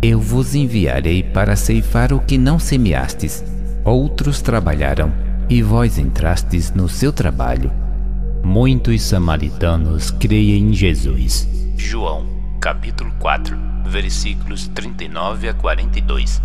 [0.00, 3.44] Eu vos enviarei para ceifar o que não semeastes.
[3.84, 5.12] Outros trabalharam,
[5.50, 7.70] e vós entrastes no seu trabalho.
[8.42, 11.46] Muitos samaritanos creem em Jesus.
[11.76, 12.24] João,
[12.58, 13.54] capítulo 4,
[13.84, 16.40] versículos 39 a 42.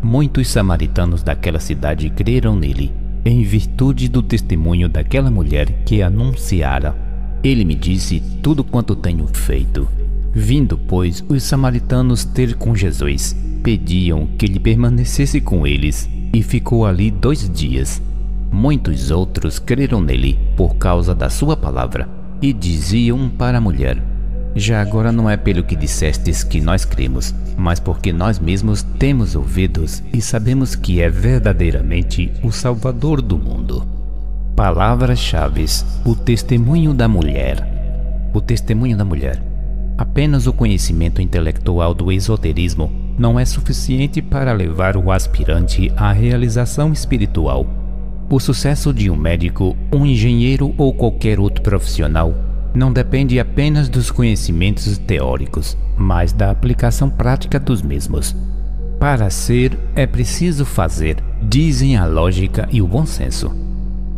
[0.00, 6.96] Muitos samaritanos daquela cidade creram nele em virtude do testemunho daquela mulher que anunciara.
[7.42, 9.88] Ele me disse tudo quanto tenho feito.
[10.32, 16.86] Vindo, pois, os samaritanos ter com Jesus, pediam que ele permanecesse com eles, e ficou
[16.86, 18.02] ali dois dias.
[18.50, 22.08] Muitos outros creram nele por causa da sua palavra,
[22.40, 24.02] e diziam para a mulher:
[24.54, 29.34] já agora não é pelo que dissestes que nós cremos, mas porque nós mesmos temos
[29.34, 33.86] ouvidos e sabemos que é verdadeiramente o Salvador do mundo.
[34.56, 35.64] Palavras-chave:
[36.04, 38.30] o testemunho da mulher.
[38.34, 39.42] O testemunho da mulher.
[39.96, 46.92] Apenas o conhecimento intelectual do esoterismo não é suficiente para levar o aspirante à realização
[46.92, 47.66] espiritual.
[48.28, 54.10] O sucesso de um médico, um engenheiro ou qualquer outro profissional não depende apenas dos
[54.10, 58.34] conhecimentos teóricos, mas da aplicação prática dos mesmos.
[58.98, 63.52] Para ser, é preciso fazer, dizem a lógica e o bom senso.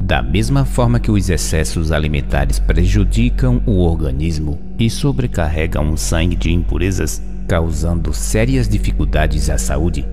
[0.01, 6.53] Da mesma forma que os excessos alimentares prejudicam o organismo e sobrecarregam o sangue de
[6.53, 10.07] impurezas, causando sérias dificuldades à saúde,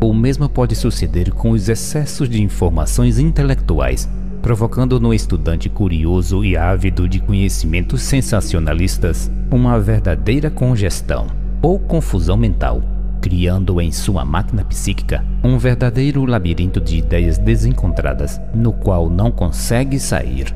[0.00, 4.08] o mesmo pode suceder com os excessos de informações intelectuais,
[4.42, 11.28] provocando no estudante curioso e ávido de conhecimentos sensacionalistas uma verdadeira congestão
[11.62, 12.82] ou confusão mental
[13.22, 19.98] criando em sua máquina psíquica um verdadeiro labirinto de ideias desencontradas, no qual não consegue
[20.00, 20.52] sair.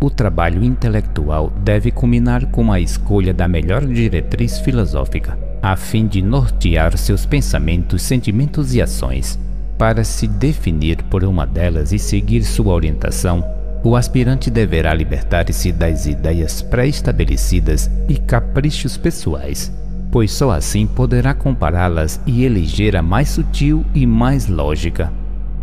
[0.00, 6.22] O trabalho intelectual deve culminar com a escolha da melhor diretriz filosófica, a fim de
[6.22, 9.38] nortear seus pensamentos, sentimentos e ações.
[9.80, 13.44] Para se definir por uma delas e seguir sua orientação,
[13.82, 19.72] o aspirante deverá libertar-se das ideias pré-estabelecidas e caprichos pessoais
[20.10, 25.12] pois só assim poderá compará-las e eleger a mais sutil e mais lógica.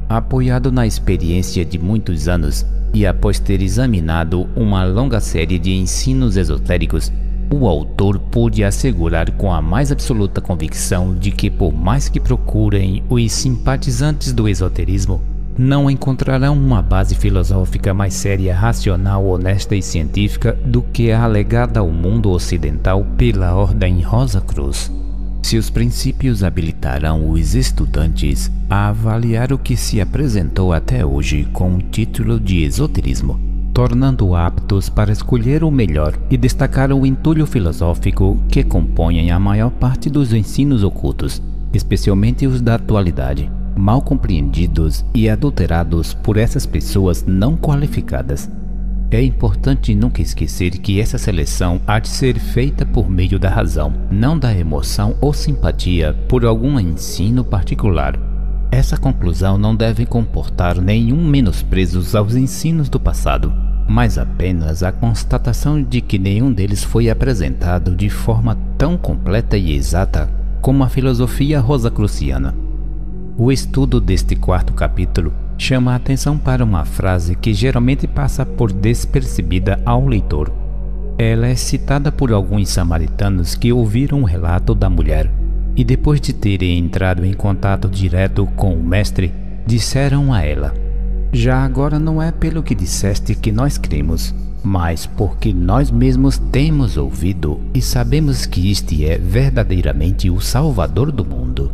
[0.07, 6.37] Apoiado na experiência de muitos anos e após ter examinado uma longa série de ensinos
[6.37, 7.11] esotéricos,
[7.49, 13.03] o autor pôde assegurar com a mais absoluta convicção de que, por mais que procurem
[13.09, 15.21] os simpatizantes do esoterismo,
[15.57, 21.79] não encontrarão uma base filosófica mais séria, racional, honesta e científica do que a alegada
[21.79, 24.91] ao mundo ocidental pela Ordem Rosa Cruz.
[25.41, 31.81] Seus princípios habilitarão os estudantes a avaliar o que se apresentou até hoje com o
[31.81, 33.39] título de esoterismo,
[33.77, 39.69] tornando aptos para escolher o melhor e destacar o entulho filosófico que compõem a maior
[39.69, 41.39] parte dos ensinos ocultos,
[41.71, 48.49] especialmente os da atualidade mal compreendidos e adulterados por essas pessoas não qualificadas.
[49.11, 53.93] É importante nunca esquecer que essa seleção há de ser feita por meio da razão,
[54.09, 58.19] não da emoção ou simpatia por algum ensino particular.
[58.71, 65.81] Essa conclusão não deve comportar nenhum menosprezo aos ensinos do passado, mas apenas a constatação
[65.81, 70.29] de que nenhum deles foi apresentado de forma tão completa e exata
[70.61, 72.53] como a filosofia rosacruciana.
[73.37, 78.71] O estudo deste quarto capítulo chama a atenção para uma frase que geralmente passa por
[78.71, 80.51] despercebida ao leitor.
[81.17, 85.31] Ela é citada por alguns samaritanos que ouviram o relato da mulher
[85.75, 89.31] e, depois de terem entrado em contato direto com o Mestre,
[89.65, 90.73] disseram a ela:
[91.37, 94.33] Já agora não é pelo que disseste que nós cremos,
[94.63, 101.23] mas porque nós mesmos temos ouvido e sabemos que este é verdadeiramente o Salvador do
[101.23, 101.71] mundo.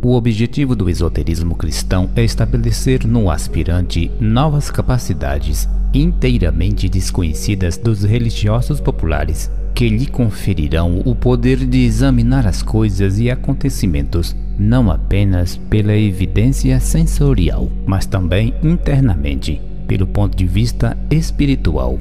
[0.00, 8.80] O objetivo do esoterismo cristão é estabelecer no aspirante novas capacidades inteiramente desconhecidas dos religiosos
[8.80, 15.96] populares, que lhe conferirão o poder de examinar as coisas e acontecimentos não apenas pela
[15.96, 21.98] evidência sensorial, mas também internamente, pelo ponto de vista espiritual.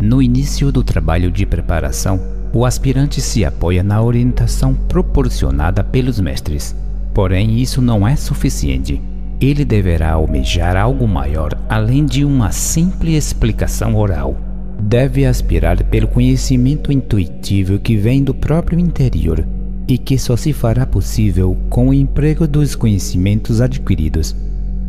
[0.00, 2.20] No início do trabalho de preparação,
[2.54, 6.74] o aspirante se apoia na orientação proporcionada pelos mestres
[7.14, 9.00] Porém, isso não é suficiente.
[9.40, 14.36] Ele deverá almejar algo maior além de uma simples explicação oral.
[14.80, 19.44] Deve aspirar pelo conhecimento intuitivo que vem do próprio interior
[19.86, 24.34] e que só se fará possível com o emprego dos conhecimentos adquiridos.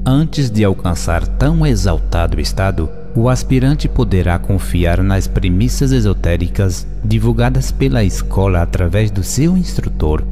[0.05, 8.03] Antes de alcançar tão exaltado estado, o aspirante poderá confiar nas premissas esotéricas divulgadas pela
[8.03, 10.23] escola através do seu instrutor.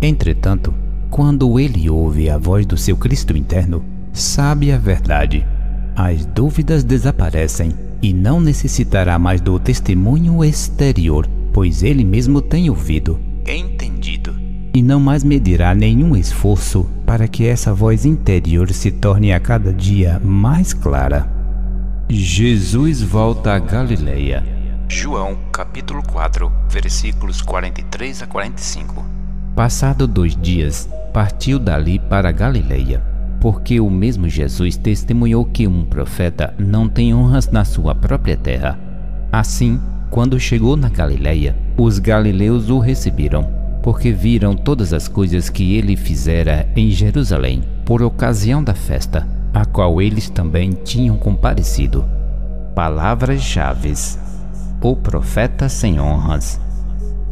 [0.00, 0.72] Entretanto,
[1.10, 5.44] quando ele ouve a voz do seu Cristo interno, sabe a verdade.
[5.96, 13.27] As dúvidas desaparecem e não necessitará mais do testemunho exterior, pois ele mesmo tem ouvido.
[13.50, 14.36] Entendido.
[14.74, 19.72] E não mais medirá nenhum esforço para que essa voz interior se torne a cada
[19.72, 21.26] dia mais clara.
[22.10, 24.44] Jesus volta a Galileia.
[24.86, 29.02] João capítulo 4, versículos 43 a 45.
[29.56, 33.02] Passado dois dias, partiu dali para Galileia,
[33.40, 38.78] porque o mesmo Jesus testemunhou que um profeta não tem honras na sua própria terra.
[39.32, 39.80] Assim,
[40.10, 43.48] quando chegou na Galileia, os galileus o receberam,
[43.84, 49.24] porque viram todas as coisas que ele fizera em Jerusalém, por ocasião da festa,
[49.54, 52.04] a qual eles também tinham comparecido.
[52.74, 53.94] Palavras-chave:
[54.82, 56.60] O profeta sem honras.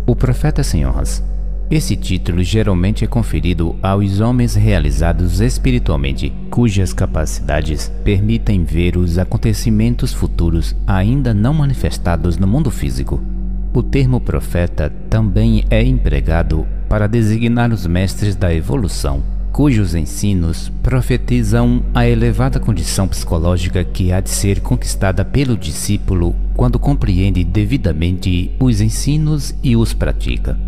[0.06, 1.20] O profeta sem honras
[1.68, 10.12] Esse título geralmente é conferido aos homens realizados espiritualmente, cujas capacidades permitem ver os acontecimentos
[10.12, 13.20] futuros ainda não manifestados no mundo físico.
[13.76, 19.22] O termo profeta também é empregado para designar os mestres da evolução,
[19.52, 26.78] cujos ensinos profetizam a elevada condição psicológica que há de ser conquistada pelo discípulo quando
[26.78, 30.58] compreende devidamente os ensinos e os pratica.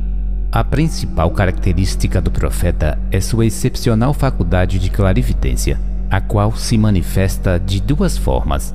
[0.53, 5.81] A principal característica do profeta é sua excepcional faculdade de clarividência,
[6.11, 8.75] a qual se manifesta de duas formas.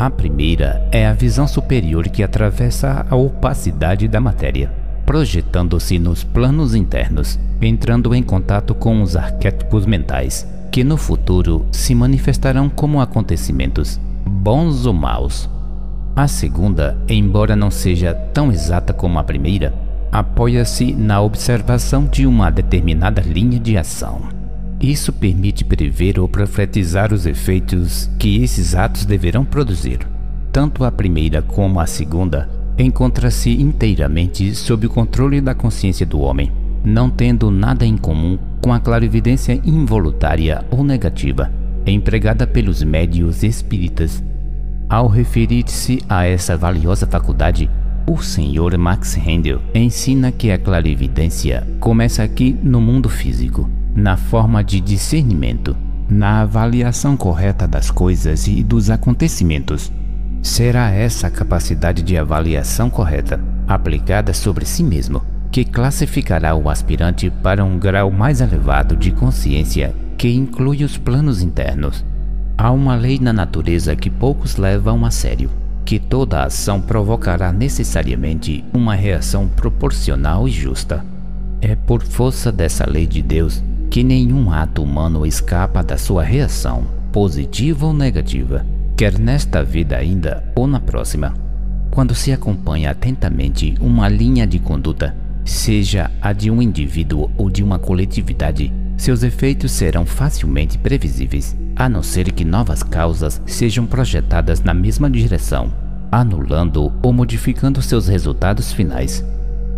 [0.00, 4.72] A primeira é a visão superior que atravessa a opacidade da matéria,
[5.04, 11.94] projetando-se nos planos internos, entrando em contato com os arquétipos mentais, que no futuro se
[11.94, 15.50] manifestarão como acontecimentos, bons ou maus.
[16.16, 19.74] A segunda, embora não seja tão exata como a primeira,
[20.10, 24.39] apoia-se na observação de uma determinada linha de ação.
[24.80, 29.98] Isso permite prever ou profetizar os efeitos que esses atos deverão produzir.
[30.50, 32.48] Tanto a primeira como a segunda
[32.78, 36.50] encontra-se inteiramente sob o controle da consciência do homem,
[36.82, 41.52] não tendo nada em comum com a clarividência involuntária ou negativa
[41.86, 44.22] empregada pelos médios espíritas.
[44.88, 47.70] Ao referir-se a essa valiosa faculdade,
[48.06, 48.76] o Sr.
[48.76, 55.76] Max Handel ensina que a clarividência começa aqui no mundo físico, na forma de discernimento,
[56.08, 59.92] na avaliação correta das coisas e dos acontecimentos.
[60.42, 67.64] Será essa capacidade de avaliação correta, aplicada sobre si mesmo, que classificará o aspirante para
[67.64, 72.04] um grau mais elevado de consciência que inclui os planos internos.
[72.56, 75.50] Há uma lei na natureza que poucos levam a sério
[75.90, 81.04] que toda ação provocará necessariamente uma reação proporcional e justa.
[81.60, 83.60] É por força dessa lei de Deus
[83.90, 88.64] que nenhum ato humano escapa da sua reação, positiva ou negativa,
[88.96, 91.34] quer nesta vida ainda ou na próxima.
[91.90, 97.64] Quando se acompanha atentamente uma linha de conduta, seja a de um indivíduo ou de
[97.64, 104.62] uma coletividade, seus efeitos serão facilmente previsíveis, a não ser que novas causas sejam projetadas
[104.62, 105.72] na mesma direção,
[106.12, 109.24] anulando ou modificando seus resultados finais.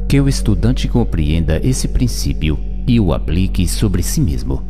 [0.07, 4.63] Que o estudante compreenda esse princípio e o aplique sobre si mesmo.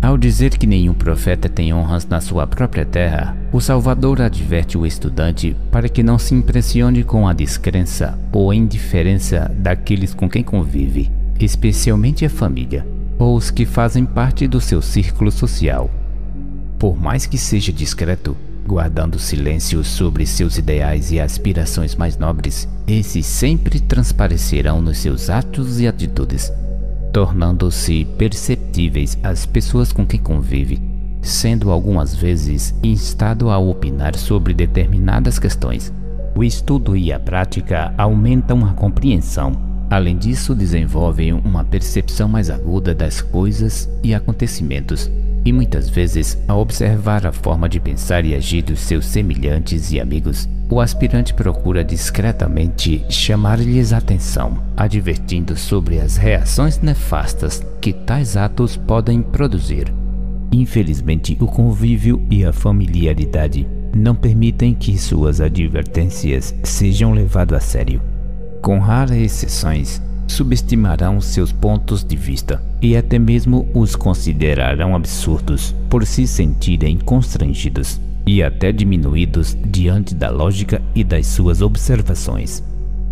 [0.00, 4.86] Ao dizer que nenhum profeta tem honras na sua própria terra, o Salvador adverte o
[4.86, 11.10] estudante para que não se impressione com a descrença ou indiferença daqueles com quem convive,
[11.40, 12.86] especialmente a família
[13.18, 15.90] ou os que fazem parte do seu círculo social.
[16.78, 23.26] Por mais que seja discreto, guardando silêncio sobre seus ideais e aspirações mais nobres, esses
[23.26, 26.52] sempre transparecerão nos seus atos e atitudes,
[27.12, 30.80] tornando-se perceptíveis às pessoas com quem convive,
[31.22, 35.92] sendo algumas vezes instado a opinar sobre determinadas questões.
[36.34, 42.94] O estudo e a prática aumentam a compreensão Além disso, desenvolvem uma percepção mais aguda
[42.94, 45.10] das coisas e acontecimentos,
[45.44, 50.00] e muitas vezes, ao observar a forma de pensar e agir dos seus semelhantes e
[50.00, 58.76] amigos, o aspirante procura discretamente chamar-lhes atenção, advertindo sobre as reações nefastas que tais atos
[58.76, 59.92] podem produzir.
[60.52, 68.02] Infelizmente, o convívio e a familiaridade não permitem que suas advertências sejam levadas a sério.
[68.60, 76.06] Com raras exceções, subestimarão seus pontos de vista e até mesmo os considerarão absurdos por
[76.06, 82.62] se sentirem constrangidos e até diminuídos diante da lógica e das suas observações.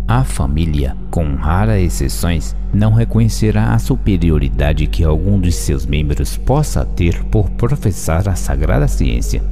[0.07, 6.85] A família, com raras exceções, não reconhecerá a superioridade que algum de seus membros possa
[6.85, 9.43] ter por professar a sagrada ciência.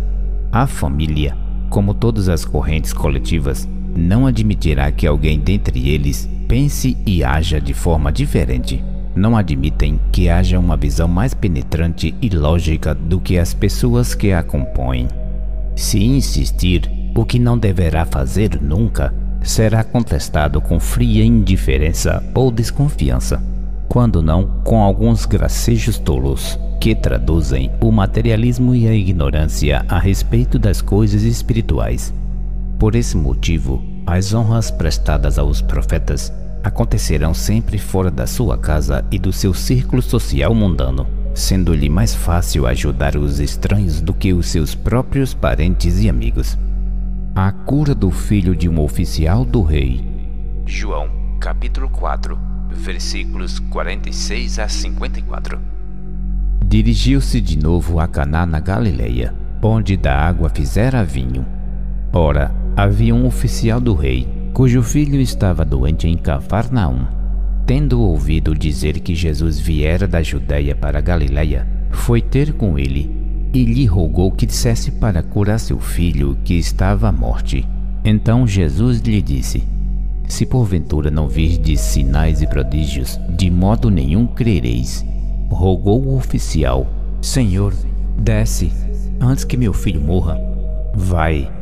[0.51, 1.35] A família,
[1.69, 7.73] como todas as correntes coletivas, não admitirá que alguém dentre eles pense e haja de
[7.73, 8.83] forma diferente.
[9.15, 14.31] Não admitem que haja uma visão mais penetrante e lógica do que as pessoas que
[14.31, 15.07] a compõem.
[15.75, 23.41] Se insistir, o que não deverá fazer nunca, será contestado com fria indiferença ou desconfiança,
[23.87, 30.59] quando não com alguns gracejos tolos que traduzem o materialismo e a ignorância a respeito
[30.59, 32.13] das coisas espirituais.
[32.77, 36.31] Por esse motivo, as honras prestadas aos profetas
[36.63, 42.67] acontecerão sempre fora da sua casa e do seu círculo social mundano, sendo-lhe mais fácil
[42.67, 46.57] ajudar os estranhos do que os seus próprios parentes e amigos.
[47.35, 50.03] A cura do filho de um oficial do rei.
[50.65, 51.09] João,
[51.39, 52.37] capítulo 4,
[52.71, 55.59] versículos 46 a 54.
[56.65, 61.45] Dirigiu-se de novo a Caná na Galileia, onde da água fizera vinho.
[62.13, 67.05] Ora, havia um oficial do rei, cujo filho estava doente em Cafarnaum.
[67.65, 73.09] Tendo ouvido dizer que Jesus viera da Judéia para a Galileia, foi ter com ele
[73.53, 77.65] e lhe rogou que dissesse para curar seu filho que estava à morte.
[78.03, 79.63] Então Jesus lhe disse:
[80.27, 85.05] Se porventura não virdes sinais e prodígios, de modo nenhum crereis.
[85.49, 86.85] Rogou o oficial:
[87.21, 87.73] Senhor,
[88.17, 88.71] desce,
[89.19, 90.37] antes que meu filho morra.
[90.93, 91.54] Vai.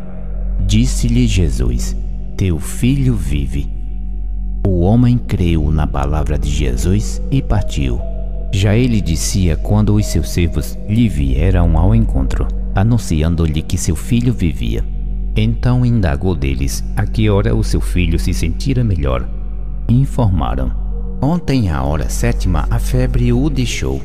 [0.66, 1.96] Disse-lhe Jesus:
[2.38, 3.70] Teu filho vive.
[4.66, 8.00] O homem creu na palavra de Jesus e partiu.
[8.52, 14.32] Já ele dizia quando os seus servos lhe vieram ao encontro, anunciando-lhe que seu filho
[14.32, 14.84] vivia.
[15.36, 19.28] Então indagou deles a que hora o seu filho se sentira melhor.
[19.90, 20.72] Informaram:
[21.22, 24.02] Ontem, à hora sétima, a febre o deixou.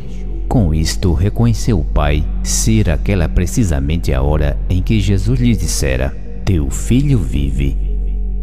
[0.49, 6.28] Com isto, reconheceu o pai ser aquela precisamente a hora em que Jesus lhe dissera:
[6.49, 7.77] Teu filho vive.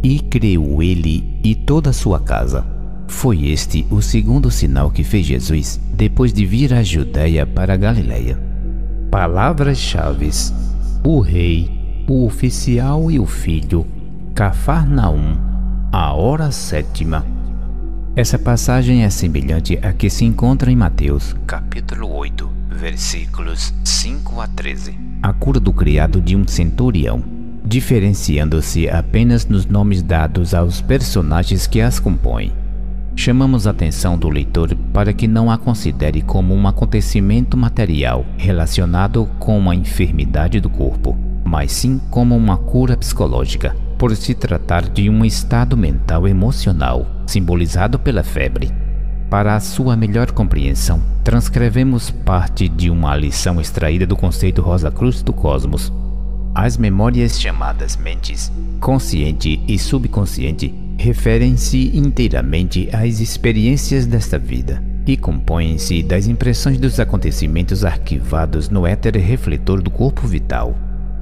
[0.00, 2.64] E creu ele e toda a sua casa.
[3.08, 7.76] Foi este o segundo sinal que fez Jesus depois de vir à Judéia para a
[7.76, 8.40] Galiléia.
[9.10, 10.30] Palavras-chave:
[11.02, 13.84] o rei, o oficial e o filho,
[14.36, 15.36] Cafarnaum,
[15.90, 17.26] a hora sétima.
[18.14, 24.46] Essa passagem é semelhante à que se encontra em Mateus, capítulo 8, versículos 5 a
[24.46, 24.96] 13.
[25.24, 27.34] A cura do criado de um centurião,
[27.66, 32.52] diferenciando-se apenas nos nomes dados aos personagens que as compõem.
[33.16, 39.28] Chamamos a atenção do leitor para que não a considere como um acontecimento material relacionado
[39.40, 45.10] com uma enfermidade do corpo, mas sim como uma cura psicológica, por se tratar de
[45.10, 48.70] um estado mental emocional, simbolizado pela febre.
[49.28, 55.20] Para a sua melhor compreensão, transcrevemos parte de uma lição extraída do conceito Rosa Cruz
[55.22, 55.92] do Cosmos.
[56.58, 58.50] As memórias chamadas mentes,
[58.80, 67.84] consciente e subconsciente, referem-se inteiramente às experiências desta vida e compõem-se das impressões dos acontecimentos
[67.84, 70.74] arquivados no éter refletor do corpo vital.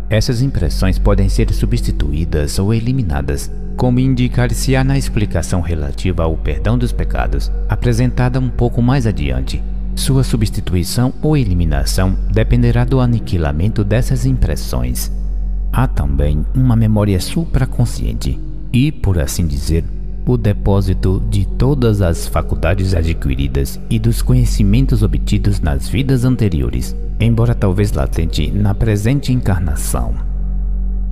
[0.09, 6.93] Essas impressões podem ser substituídas ou eliminadas, como indicar-se-á na explicação relativa ao perdão dos
[6.93, 9.61] pecados, apresentada um pouco mais adiante.
[9.97, 15.11] Sua substituição ou eliminação dependerá do aniquilamento dessas impressões.
[15.77, 18.39] Há também uma memória supraconsciente,
[18.73, 19.85] e, por assim dizer,
[20.25, 27.57] o depósito de todas as faculdades adquiridas e dos conhecimentos obtidos nas vidas anteriores, embora
[27.57, 30.15] talvez latente na presente encarnação.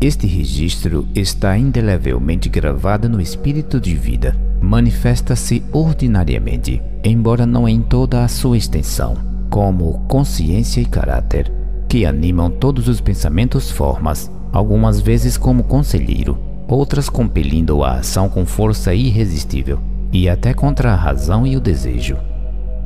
[0.01, 8.22] Este registro está indelevelmente gravado no espírito de vida, manifesta-se ordinariamente, embora não em toda
[8.22, 9.16] a sua extensão,
[9.51, 11.51] como consciência e caráter,
[11.89, 16.39] que animam todos os pensamentos formas, algumas vezes como conselheiro,
[16.69, 19.81] outras compelindo a ação com força irresistível
[20.12, 22.16] e até contra a razão e o desejo.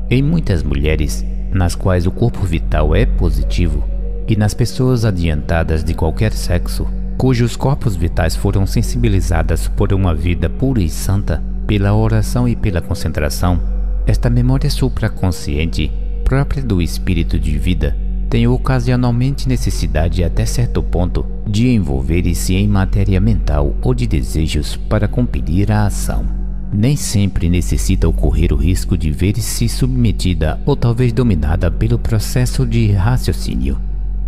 [0.09, 3.83] Em muitas mulheres, nas quais o corpo vital é positivo,
[4.29, 6.87] e nas pessoas adiantadas de qualquer sexo,
[7.17, 12.81] cujos corpos vitais foram sensibilizadas por uma vida pura e santa, pela oração e pela
[12.81, 13.61] concentração,
[14.07, 15.91] esta memória supraconsciente,
[16.25, 17.97] própria do espírito de vida,
[18.29, 25.09] tem ocasionalmente necessidade até certo ponto de envolver-se em matéria mental ou de desejos para
[25.09, 26.25] compelir a ação.
[26.73, 32.91] Nem sempre necessita ocorrer o risco de ver-se submetida ou talvez dominada pelo processo de
[32.91, 33.79] raciocínio.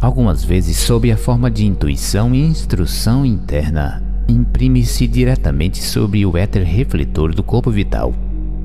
[0.01, 6.63] Algumas vezes, sob a forma de intuição e instrução interna, imprime-se diretamente sobre o éter
[6.63, 8.15] refletor do corpo vital.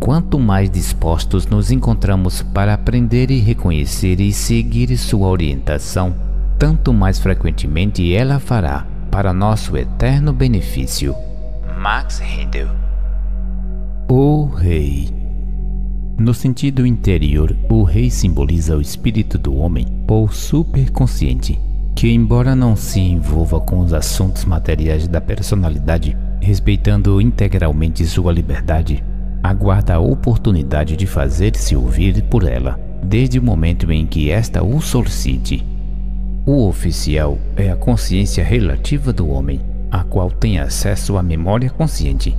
[0.03, 6.13] Quanto mais dispostos nos encontramos para aprender e reconhecer e seguir sua orientação,
[6.59, 11.15] tanto mais frequentemente ela fará para nosso eterno benefício.
[11.79, 12.67] Max Rendel
[14.09, 15.07] O Rei
[16.17, 21.57] No sentido interior, o Rei simboliza o espírito do homem ou superconsciente,
[21.95, 29.01] que embora não se envolva com os assuntos materiais da personalidade, respeitando integralmente sua liberdade,
[29.43, 34.81] aguarda a oportunidade de fazer-se ouvir por ela, desde o momento em que esta o
[34.81, 35.65] solicite.
[36.45, 39.59] O oficial é a consciência relativa do homem,
[39.91, 42.35] a qual tem acesso à memória consciente.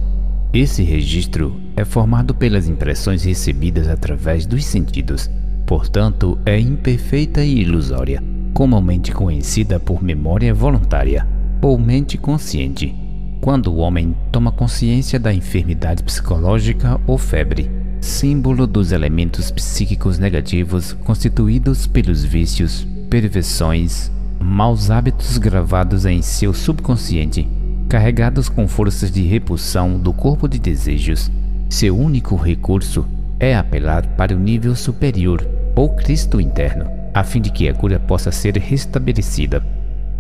[0.53, 5.31] Esse registro é formado pelas impressões recebidas através dos sentidos,
[5.67, 8.23] portanto, é imperfeita e ilusória,
[8.55, 11.27] comumente conhecida por memória voluntária
[11.61, 13.04] ou mente consciente.
[13.45, 20.95] Quando o homem toma consciência da enfermidade psicológica ou febre, símbolo dos elementos psíquicos negativos
[20.95, 24.11] constituídos pelos vícios, perversões,
[24.41, 27.47] maus hábitos gravados em seu subconsciente,
[27.87, 31.31] carregados com forças de repulsão do corpo de desejos.
[31.69, 33.07] Seu único recurso
[33.39, 35.47] é apelar para o nível superior,
[35.77, 39.63] ou Cristo interno, a fim de que a cura possa ser restabelecida.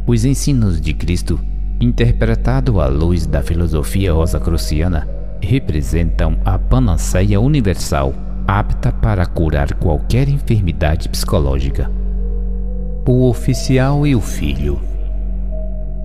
[0.06, 1.40] Os ensinos de Cristo,
[1.80, 5.08] interpretado à luz da filosofia rosacruciana,
[5.40, 8.14] representam a panaceia universal
[8.46, 11.90] apta para curar qualquer enfermidade psicológica.
[13.06, 14.80] O oficial e o filho.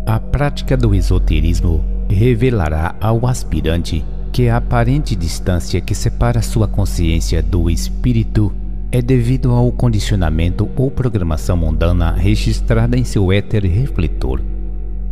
[0.05, 7.41] A prática do esoterismo revelará ao aspirante que a aparente distância que separa sua consciência
[7.41, 8.53] do espírito
[8.91, 14.41] é devido ao condicionamento ou programação mundana registrada em seu éter refletor.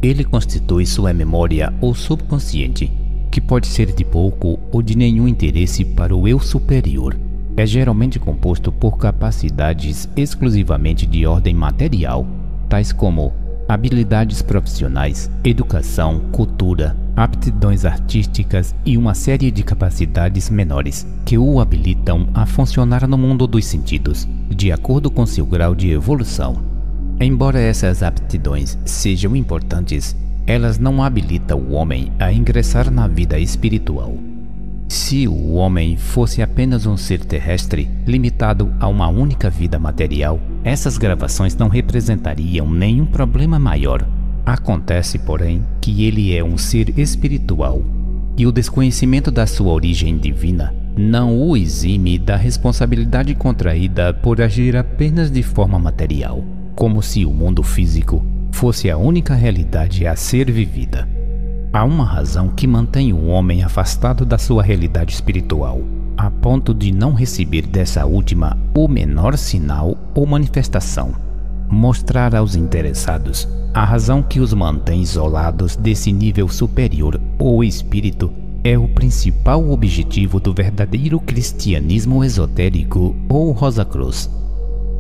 [0.02, 2.92] Ele constitui sua memória ou subconsciente
[3.38, 7.16] que pode ser de pouco ou de nenhum interesse para o eu superior.
[7.56, 12.26] É geralmente composto por capacidades exclusivamente de ordem material,
[12.68, 13.32] tais como
[13.70, 22.28] habilidades profissionais, educação, cultura, aptidões artísticas e uma série de capacidades menores que o habilitam
[22.34, 26.77] a funcionar no mundo dos sentidos, de acordo com seu grau de evolução.
[27.20, 30.16] Embora essas aptidões sejam importantes,
[30.46, 34.16] elas não habilitam o homem a ingressar na vida espiritual.
[34.88, 40.98] Se o homem fosse apenas um ser terrestre, limitado a uma única vida material, essas
[40.98, 44.08] gravações não representariam nenhum problema maior.
[44.46, 47.82] Acontece, porém, que ele é um ser espiritual
[48.38, 54.76] e o desconhecimento da sua origem divina não o exime da responsabilidade contraída por agir
[54.76, 56.44] apenas de forma material,
[56.78, 61.10] como se o mundo físico fosse a única realidade a ser vivida.
[61.74, 65.82] Há uma razão que mantém o homem afastado da sua realidade espiritual,
[66.16, 71.16] a ponto de não receber dessa última o menor sinal ou manifestação.
[71.68, 78.32] Mostrar aos interessados a razão que os mantém isolados desse nível superior ou espírito
[78.64, 84.30] é o principal objetivo do verdadeiro cristianismo esotérico ou Rosa Cruz.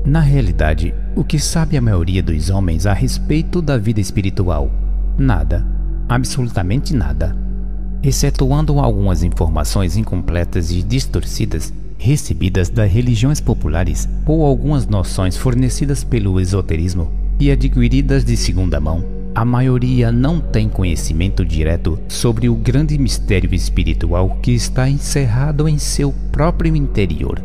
[0.05, 4.71] Na realidade, o que sabe a maioria dos homens a respeito da vida espiritual?
[5.17, 5.65] Nada.
[6.07, 7.35] Absolutamente nada.
[8.01, 16.39] Excetuando algumas informações incompletas e distorcidas recebidas das religiões populares ou algumas noções fornecidas pelo
[16.39, 19.03] esoterismo e adquiridas de segunda mão,
[19.33, 25.77] a maioria não tem conhecimento direto sobre o grande mistério espiritual que está encerrado em
[25.77, 27.39] seu próprio interior.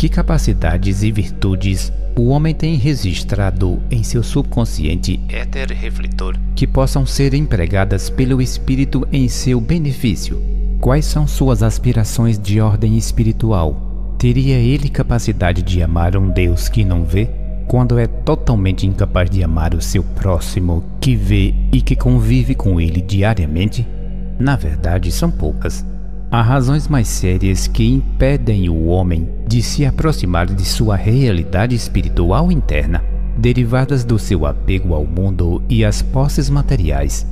[0.00, 7.04] Que capacidades e virtudes o homem tem registrado em seu subconsciente éter refletor que possam
[7.04, 10.42] ser empregadas pelo espírito em seu benefício?
[10.80, 14.16] Quais são suas aspirações de ordem espiritual?
[14.16, 17.28] Teria ele capacidade de amar um Deus que não vê,
[17.68, 22.80] quando é totalmente incapaz de amar o seu próximo que vê e que convive com
[22.80, 23.86] ele diariamente?
[24.38, 25.84] Na verdade, são poucas.
[26.32, 32.52] Há razões mais sérias que impedem o homem de se aproximar de sua realidade espiritual
[32.52, 33.02] interna,
[33.36, 37.26] derivadas do seu apego ao mundo e às posses materiais.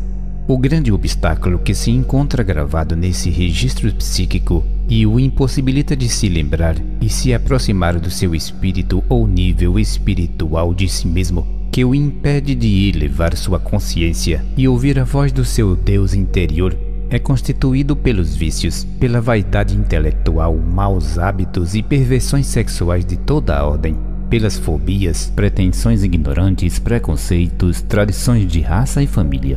[0.48, 6.28] O grande obstáculo que se encontra gravado nesse registro psíquico e o impossibilita de se
[6.28, 11.94] lembrar e se aproximar do seu espírito ou nível espiritual de si mesmo, que o
[11.94, 17.97] impede de elevar sua consciência e ouvir a voz do seu Deus interior é constituído
[17.97, 23.97] pelos vícios, pela vaidade intelectual, maus hábitos e perversões sexuais de toda a ordem,
[24.28, 29.56] pelas fobias, pretensões ignorantes, preconceitos, tradições de raça e família.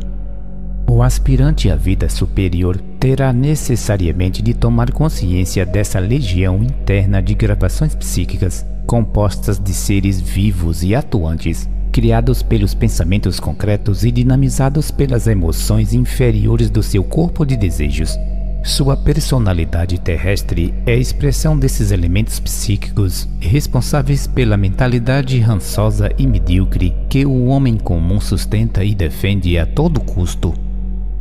[0.89, 7.95] O aspirante à vida superior terá necessariamente de tomar consciência dessa legião interna de gravações
[7.95, 15.93] psíquicas compostas de seres vivos e atuantes criados pelos pensamentos concretos e dinamizados pelas emoções
[15.93, 18.17] inferiores do seu corpo de desejos.
[18.63, 26.95] Sua personalidade terrestre é a expressão desses elementos psíquicos responsáveis pela mentalidade rançosa e medíocre
[27.09, 30.70] que o homem comum sustenta e defende a todo custo.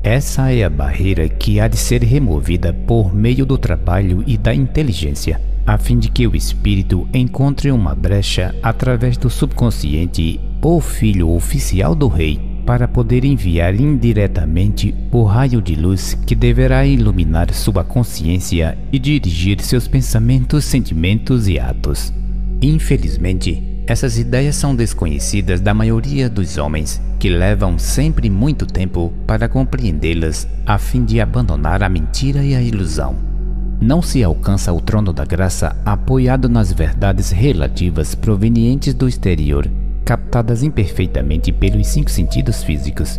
[0.02, 4.54] Essa é a barreira que há de ser removida por meio do trabalho e da
[4.54, 11.28] inteligência, a fim de que o espírito encontre uma brecha através do subconsciente ou filho
[11.28, 17.84] oficial do rei, para poder enviar indiretamente o raio de luz que deverá iluminar sua
[17.84, 22.10] consciência e dirigir seus pensamentos, sentimentos e atos.
[22.62, 29.48] Infelizmente, essas ideias são desconhecidas da maioria dos homens, que levam sempre muito tempo para
[29.48, 33.16] compreendê-las a fim de abandonar a mentira e a ilusão.
[33.80, 39.68] não se alcança o trono da graça apoiado nas verdades relativas provenientes do exterior,
[40.04, 43.18] captadas imperfeitamente pelos cinco sentidos físicos.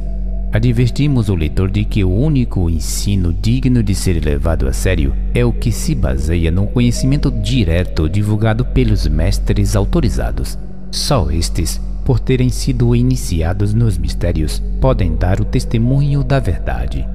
[0.54, 5.46] Advertimos o leitor de que o único ensino digno de ser levado a sério é
[5.46, 10.60] o que se baseia no conhecimento direto divulgado pelos mestres autorizados.
[10.92, 17.08] Só estes, por terem sido iniciados nos mistérios, podem dar o testemunho da verdade.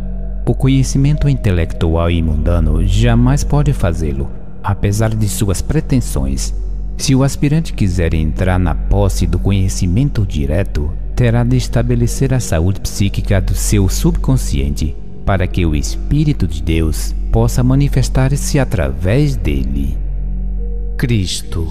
[0.47, 4.31] O conhecimento intelectual e mundano jamais pode fazê-lo,
[4.65, 6.55] apesar de suas pretensões.
[6.97, 12.79] Se o aspirante quiser entrar na posse do conhecimento direto, terá de estabelecer a saúde
[12.79, 14.95] psíquica do seu subconsciente
[15.25, 19.97] para que o Espírito de Deus possa manifestar-se através dele.
[20.99, 21.67] Cristo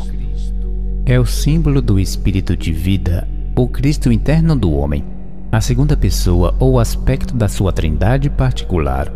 [1.05, 5.05] é o símbolo do Espírito de vida, o Cristo interno do homem,
[5.51, 9.13] a segunda pessoa ou aspecto da sua trindade particular.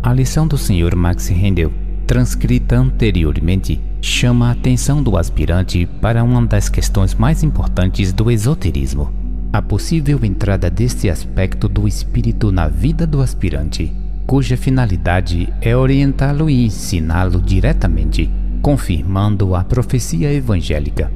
[0.00, 0.94] A lição do Sr.
[0.94, 1.72] Max Handel,
[2.06, 9.19] transcrita anteriormente, chama a atenção do aspirante para uma das questões mais importantes do esoterismo
[9.52, 13.92] a possível entrada deste aspecto do espírito na vida do aspirante,
[14.26, 18.30] cuja finalidade é orientá-lo e ensiná-lo diretamente,
[18.62, 21.10] confirmando a profecia evangélica.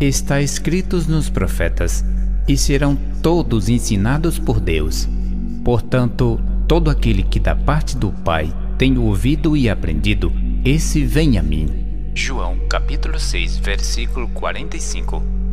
[0.00, 2.04] Está escritos nos profetas,
[2.48, 5.08] e serão todos ensinados por Deus.
[5.64, 10.32] Portanto, todo aquele que da parte do Pai tem ouvido e aprendido,
[10.64, 11.68] esse vem a mim.
[12.14, 15.45] João capítulo 6, versículo 45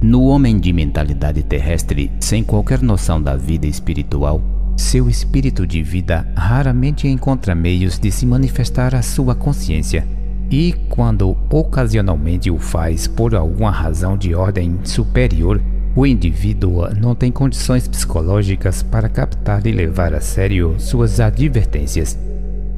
[0.00, 4.40] no homem de mentalidade terrestre, sem qualquer noção da vida espiritual,
[4.76, 10.06] seu espírito de vida raramente encontra meios de se manifestar a sua consciência,
[10.48, 15.60] e quando ocasionalmente o faz por alguma razão de ordem superior,
[15.96, 22.16] o indivíduo não tem condições psicológicas para captar e levar a sério suas advertências.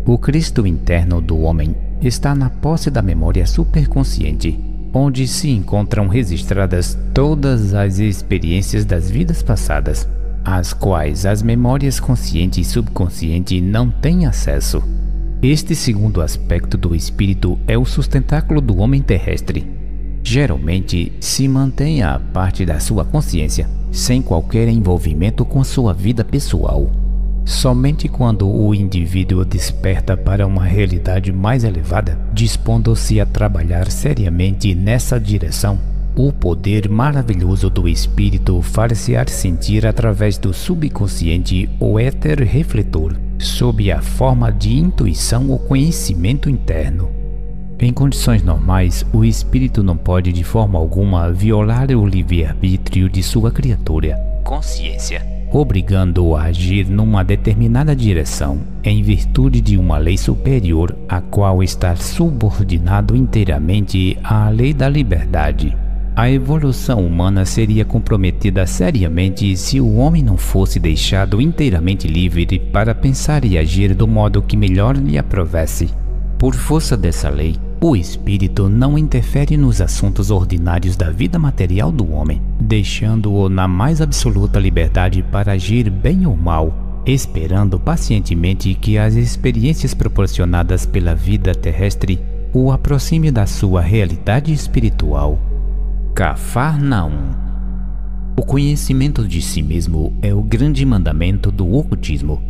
[0.06, 6.98] O Cristo interno do homem está na posse da memória superconsciente onde se encontram registradas
[7.14, 10.08] todas as experiências das vidas passadas,
[10.44, 14.82] às quais as memórias consciente e subconsciente não têm acesso.
[15.42, 19.66] Este segundo aspecto do espírito é o sustentáculo do homem terrestre.
[20.22, 26.90] Geralmente se mantém a parte da sua consciência, sem qualquer envolvimento com sua vida pessoal.
[27.50, 35.18] Somente quando o indivíduo desperta para uma realidade mais elevada, dispondo-se a trabalhar seriamente nessa
[35.18, 35.76] direção,
[36.14, 44.00] o poder maravilhoso do espírito far-se-á sentir através do subconsciente ou éter refletor, sob a
[44.00, 47.10] forma de intuição ou conhecimento interno.
[47.80, 53.50] Em condições normais, o espírito não pode de forma alguma violar o livre-arbítrio de sua
[53.50, 61.20] criatura, consciência obrigando-o a agir numa determinada direção, em virtude de uma lei superior, a
[61.20, 65.76] qual está subordinado inteiramente à lei da liberdade.
[66.14, 72.94] A evolução humana seria comprometida seriamente se o homem não fosse deixado inteiramente livre para
[72.94, 75.88] pensar e agir do modo que melhor lhe aprovesse.
[76.36, 82.12] Por força dessa lei, o espírito não interfere nos assuntos ordinários da vida material do
[82.12, 89.14] homem, deixando-o na mais absoluta liberdade para agir bem ou mal, esperando pacientemente que as
[89.14, 92.20] experiências proporcionadas pela vida terrestre
[92.52, 95.40] o aproxime da sua realidade espiritual.
[96.14, 97.30] Cafarnaum
[98.36, 102.42] O conhecimento de si mesmo é o grande mandamento do ocultismo.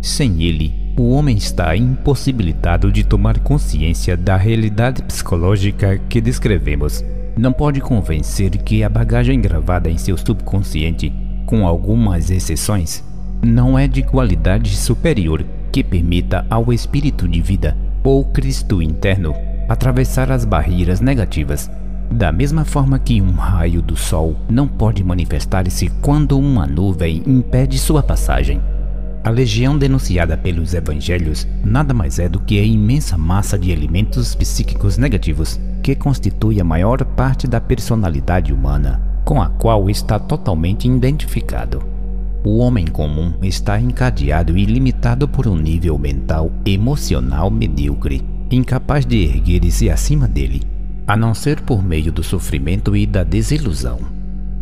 [0.00, 7.04] Sem ele, o homem está impossibilitado de tomar consciência da realidade psicológica que descrevemos.
[7.36, 11.12] Não pode convencer que a bagagem gravada em seu subconsciente,
[11.46, 13.04] com algumas exceções,
[13.40, 19.34] não é de qualidade superior que permita ao espírito de vida ou Cristo interno
[19.68, 21.70] atravessar as barreiras negativas.
[22.10, 27.78] Da mesma forma que um raio do sol não pode manifestar-se quando uma nuvem impede
[27.78, 28.60] sua passagem.
[29.24, 34.34] A legião denunciada pelos evangelhos nada mais é do que a imensa massa de elementos
[34.34, 40.88] psíquicos negativos que constitui a maior parte da personalidade humana, com a qual está totalmente
[40.88, 41.82] identificado.
[42.44, 49.24] O homem comum está encadeado e limitado por um nível mental emocional medíocre, incapaz de
[49.24, 50.62] erguer-se acima dele,
[51.06, 53.98] a não ser por meio do sofrimento e da desilusão.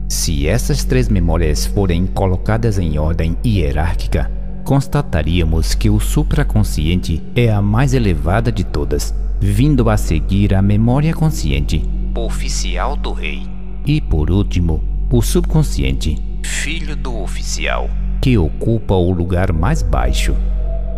[0.09, 4.31] Se essas três memórias forem colocadas em ordem hierárquica,
[4.67, 11.15] constataríamos que o supraconsciente é a mais elevada de todas, vindo a seguir a memória
[11.15, 13.47] consciente, oficial do rei,
[13.87, 17.89] e por último, o subconsciente, filho do oficial,
[18.21, 20.35] que ocupa o lugar mais baixo.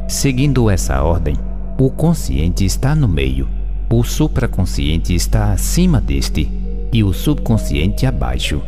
[0.08, 1.36] Seguindo essa ordem,
[1.78, 3.46] o consciente está no meio,
[3.90, 6.50] o supraconsciente está acima deste
[6.90, 8.62] e o subconsciente abaixo.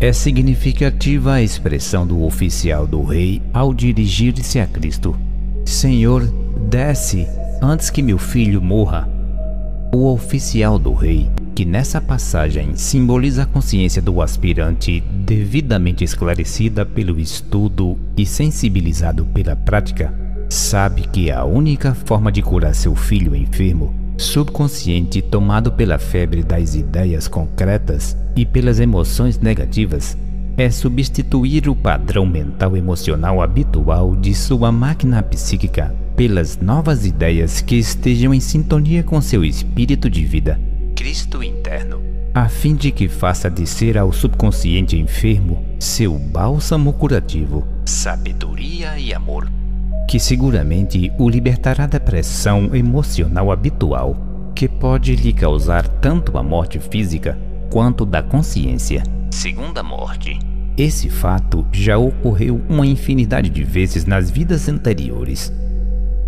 [0.00, 5.18] É significativa a expressão do oficial do rei ao dirigir-se a Cristo:
[5.64, 6.22] Senhor,
[6.70, 7.26] desce
[7.60, 9.08] antes que meu filho morra.
[9.92, 17.18] O oficial do rei, que nessa passagem simboliza a consciência do aspirante devidamente esclarecida pelo
[17.18, 20.14] estudo e sensibilizado pela prática,
[20.48, 26.74] sabe que a única forma de curar seu filho enfermo, subconsciente tomado pela febre das
[26.74, 30.18] ideias concretas e pelas emoções negativas,
[30.56, 37.76] é substituir o padrão mental emocional habitual de sua máquina psíquica pelas novas ideias que
[37.76, 40.60] estejam em sintonia com seu espírito de vida,
[40.96, 42.02] Cristo interno,
[42.34, 49.48] a fim de que faça descer ao subconsciente enfermo seu bálsamo curativo, sabedoria e amor
[50.08, 54.16] que seguramente o libertará da pressão emocional habitual
[54.54, 57.38] que pode lhe causar tanto a morte física
[57.70, 59.02] quanto da consciência.
[59.30, 60.38] Segunda morte.
[60.78, 65.52] Esse fato já ocorreu uma infinidade de vezes nas vidas anteriores.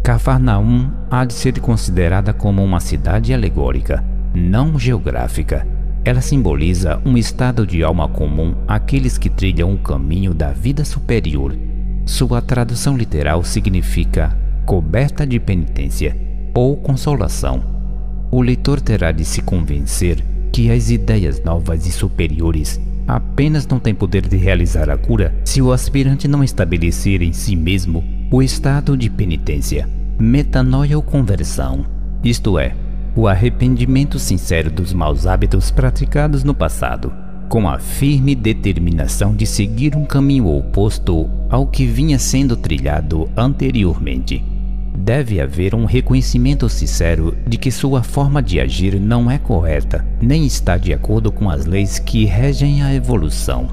[0.04, 4.04] Cafarnaum há de ser considerada como uma cidade alegórica,
[4.34, 5.66] não geográfica.
[6.04, 11.56] Ela simboliza um estado de alma comum àqueles que trilham o caminho da vida superior
[12.04, 14.36] sua tradução literal significa
[14.66, 16.16] coberta de penitência
[16.54, 17.62] ou consolação.
[18.30, 23.94] O leitor terá de se convencer que as ideias novas e superiores apenas não têm
[23.94, 28.96] poder de realizar a cura se o aspirante não estabelecer em si mesmo o estado
[28.96, 31.84] de penitência, metanoia ou conversão,
[32.22, 32.74] isto é,
[33.16, 37.12] o arrependimento sincero dos maus hábitos praticados no passado
[37.50, 44.40] com a firme determinação de seguir um caminho oposto ao que vinha sendo trilhado anteriormente.
[44.96, 50.46] Deve haver um reconhecimento sincero de que sua forma de agir não é correta, nem
[50.46, 53.66] está de acordo com as leis que regem a evolução.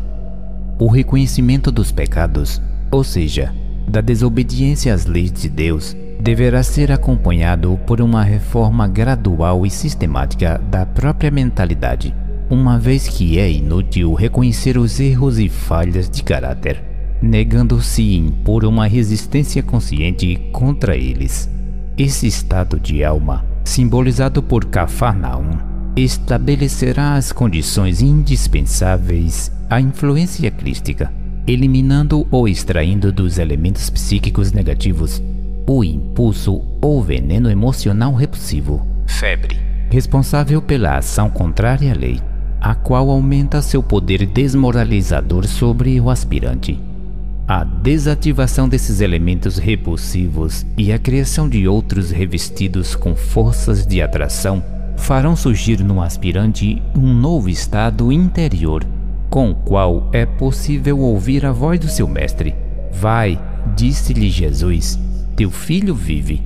[0.80, 2.60] O reconhecimento dos pecados,
[2.90, 3.54] ou seja,
[3.88, 10.60] da desobediência às leis de Deus, deverá ser acompanhado por uma reforma gradual e sistemática
[10.72, 12.12] da própria mentalidade
[12.50, 16.82] uma vez que é inútil reconhecer os erros e falhas de caráter,
[17.22, 21.50] negando-se a impor uma resistência consciente contra eles.
[21.98, 25.58] Esse estado de alma, simbolizado por Cafarnaum,
[25.96, 31.12] estabelecerá as condições indispensáveis à influência crística,
[31.46, 35.22] eliminando ou extraindo dos elementos psíquicos negativos
[35.70, 39.60] o impulso ou veneno emocional repulsivo, febre,
[39.90, 42.22] responsável pela ação contrária à lei
[42.68, 46.78] a qual aumenta seu poder desmoralizador sobre o aspirante.
[47.48, 54.62] A desativação desses elementos repulsivos e a criação de outros revestidos com forças de atração
[54.98, 58.86] farão surgir no aspirante um novo estado interior,
[59.30, 62.54] com o qual é possível ouvir a voz do seu mestre.
[62.92, 63.40] Vai,
[63.78, 65.00] disse-lhe Jesus,
[65.38, 66.44] teu filho vive.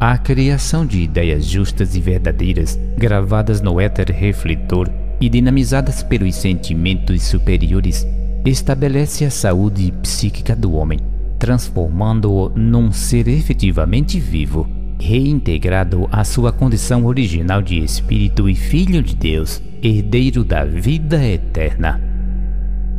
[0.00, 4.90] A criação de ideias justas e verdadeiras, gravadas no éter refletor,
[5.22, 8.04] e dinamizadas pelos sentimentos superiores,
[8.44, 10.98] estabelece a saúde psíquica do homem,
[11.38, 14.68] transformando-o num ser efetivamente vivo,
[14.98, 22.00] reintegrado à sua condição original de espírito e filho de Deus, herdeiro da vida eterna.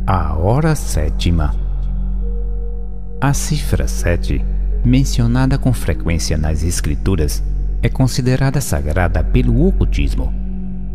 [0.06, 1.54] A hora sétima.
[3.20, 4.42] A cifra 7,
[4.82, 7.44] mencionada com frequência nas Escrituras,
[7.82, 10.32] é considerada sagrada pelo ocultismo.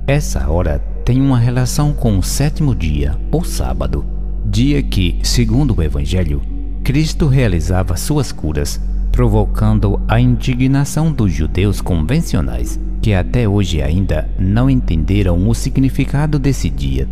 [0.08, 4.06] Essa hora tem uma relação com o sétimo dia, ou sábado,
[4.46, 6.40] dia que, segundo o Evangelho,
[6.84, 8.80] Cristo realizava suas curas,
[9.12, 16.70] provocando a indignação dos judeus convencionais, que até hoje ainda não entenderam o significado desse
[16.70, 17.10] dia.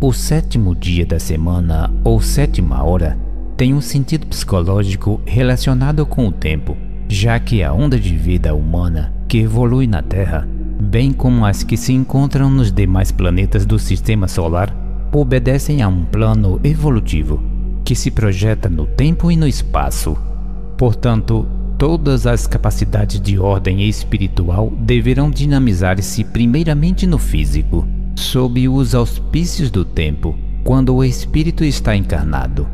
[0.00, 3.18] O sétimo dia da semana, ou sétima hora,
[3.56, 6.76] tem um sentido psicológico relacionado com o tempo,
[7.08, 10.46] já que a onda de vida humana que evolui na Terra
[10.80, 14.74] bem como as que se encontram nos demais planetas do sistema solar,
[15.12, 17.42] obedecem a um plano evolutivo
[17.84, 20.16] que se projeta no tempo e no espaço.
[20.76, 21.46] Portanto,
[21.78, 29.84] todas as capacidades de ordem espiritual deverão dinamizar-se primeiramente no físico, sob os auspícios do
[29.84, 32.68] tempo, quando o espírito está encarnado.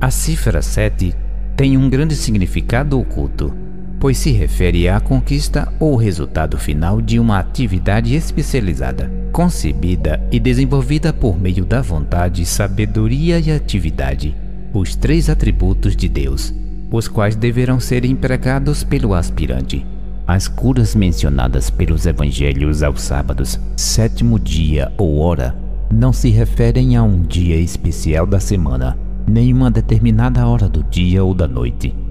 [0.00, 1.14] A cifra 7
[1.56, 3.65] tem um grande significado oculto
[3.98, 11.12] pois se refere à conquista ou resultado final de uma atividade especializada, concebida e desenvolvida
[11.12, 14.34] por meio da vontade, sabedoria e atividade,
[14.72, 16.54] os três atributos de Deus,
[16.90, 19.84] os quais deverão ser empregados pelo aspirante.
[20.26, 25.54] As curas mencionadas pelos evangelhos aos sábados, sétimo dia ou hora,
[25.92, 31.22] não se referem a um dia especial da semana, nem uma determinada hora do dia
[31.22, 32.05] ou da noite.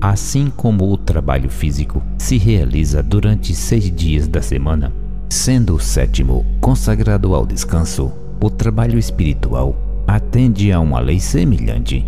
[0.00, 4.90] Assim como o trabalho físico se realiza durante seis dias da semana,
[5.28, 8.10] sendo o sétimo consagrado ao descanso,
[8.42, 12.06] o trabalho espiritual atende a uma lei semelhante.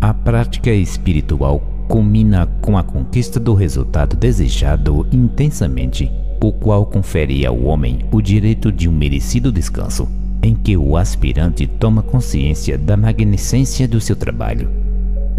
[0.00, 6.10] A prática espiritual culmina com a conquista do resultado desejado intensamente,
[6.42, 10.08] o qual confere ao homem o direito de um merecido descanso,
[10.42, 14.79] em que o aspirante toma consciência da magnificência do seu trabalho.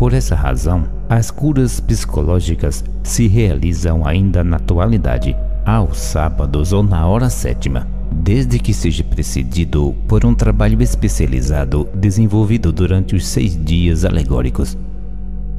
[0.01, 7.05] Por essa razão, as curas psicológicas se realizam ainda na atualidade, aos sábados ou na
[7.05, 14.03] hora sétima desde que seja precedido por um trabalho especializado desenvolvido durante os seis dias
[14.03, 14.75] alegóricos.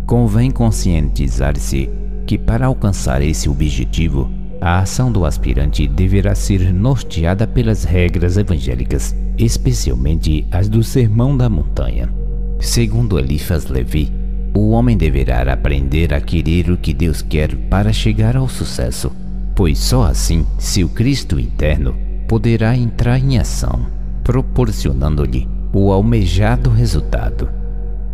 [0.07, 1.89] Convém conscientizar-se
[2.27, 4.29] que, para alcançar esse objetivo,
[4.61, 11.49] a ação do aspirante deverá ser norteada pelas regras evangélicas, especialmente as do Sermão da
[11.49, 12.13] Montanha.
[12.59, 14.22] Segundo Eliphas Levi,
[14.55, 19.11] o homem deverá aprender a querer o que Deus quer para chegar ao sucesso,
[19.55, 21.95] pois só assim, se o Cristo interno
[22.29, 23.87] poderá entrar em ação,
[24.23, 27.49] proporcionando-lhe o almejado resultado.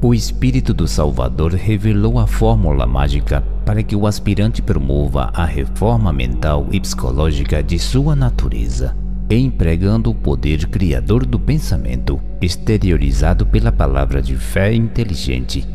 [0.01, 6.12] O Espírito do Salvador revelou a fórmula mágica para que o aspirante promova a reforma
[6.12, 8.97] mental e psicológica de sua natureza,
[9.28, 15.66] empregando o poder criador do pensamento, exteriorizado pela palavra de fé inteligente,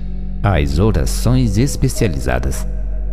[0.43, 2.67] as orações especializadas.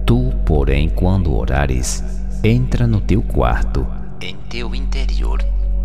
[0.05, 2.02] Tu, porém, quando orares,
[2.43, 3.86] entra no teu quarto.
[4.20, 5.40] Em teu interior.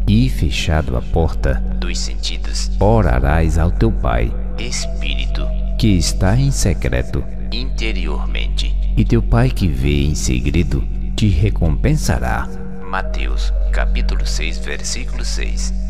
[0.07, 5.47] E fechado a porta dos sentidos, orarás ao teu Pai, Espírito,
[5.77, 10.83] que está em secreto, interiormente, e teu Pai que vê em segredo
[11.15, 12.47] te recompensará.
[12.87, 15.84] Mateus, capítulo 6, versículo 6.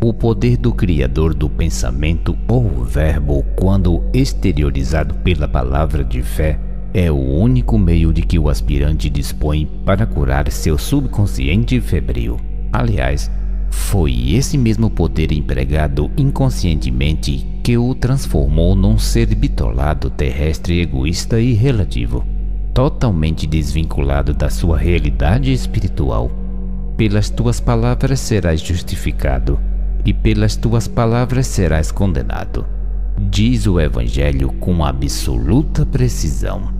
[0.00, 6.56] O poder do Criador do pensamento ou Verbo, quando exteriorizado pela palavra de fé,
[6.94, 12.38] é o único meio de que o aspirante dispõe para curar seu subconsciente febril.
[12.72, 13.28] Aliás,
[13.70, 21.54] foi esse mesmo poder empregado inconscientemente que o transformou num ser bitolado terrestre egoísta e
[21.54, 22.24] relativo,
[22.72, 26.30] totalmente desvinculado da sua realidade espiritual.
[26.96, 29.58] Pelas tuas palavras serás justificado,
[30.08, 32.64] e pelas tuas palavras serás condenado,
[33.18, 36.77] diz o Evangelho com absoluta precisão.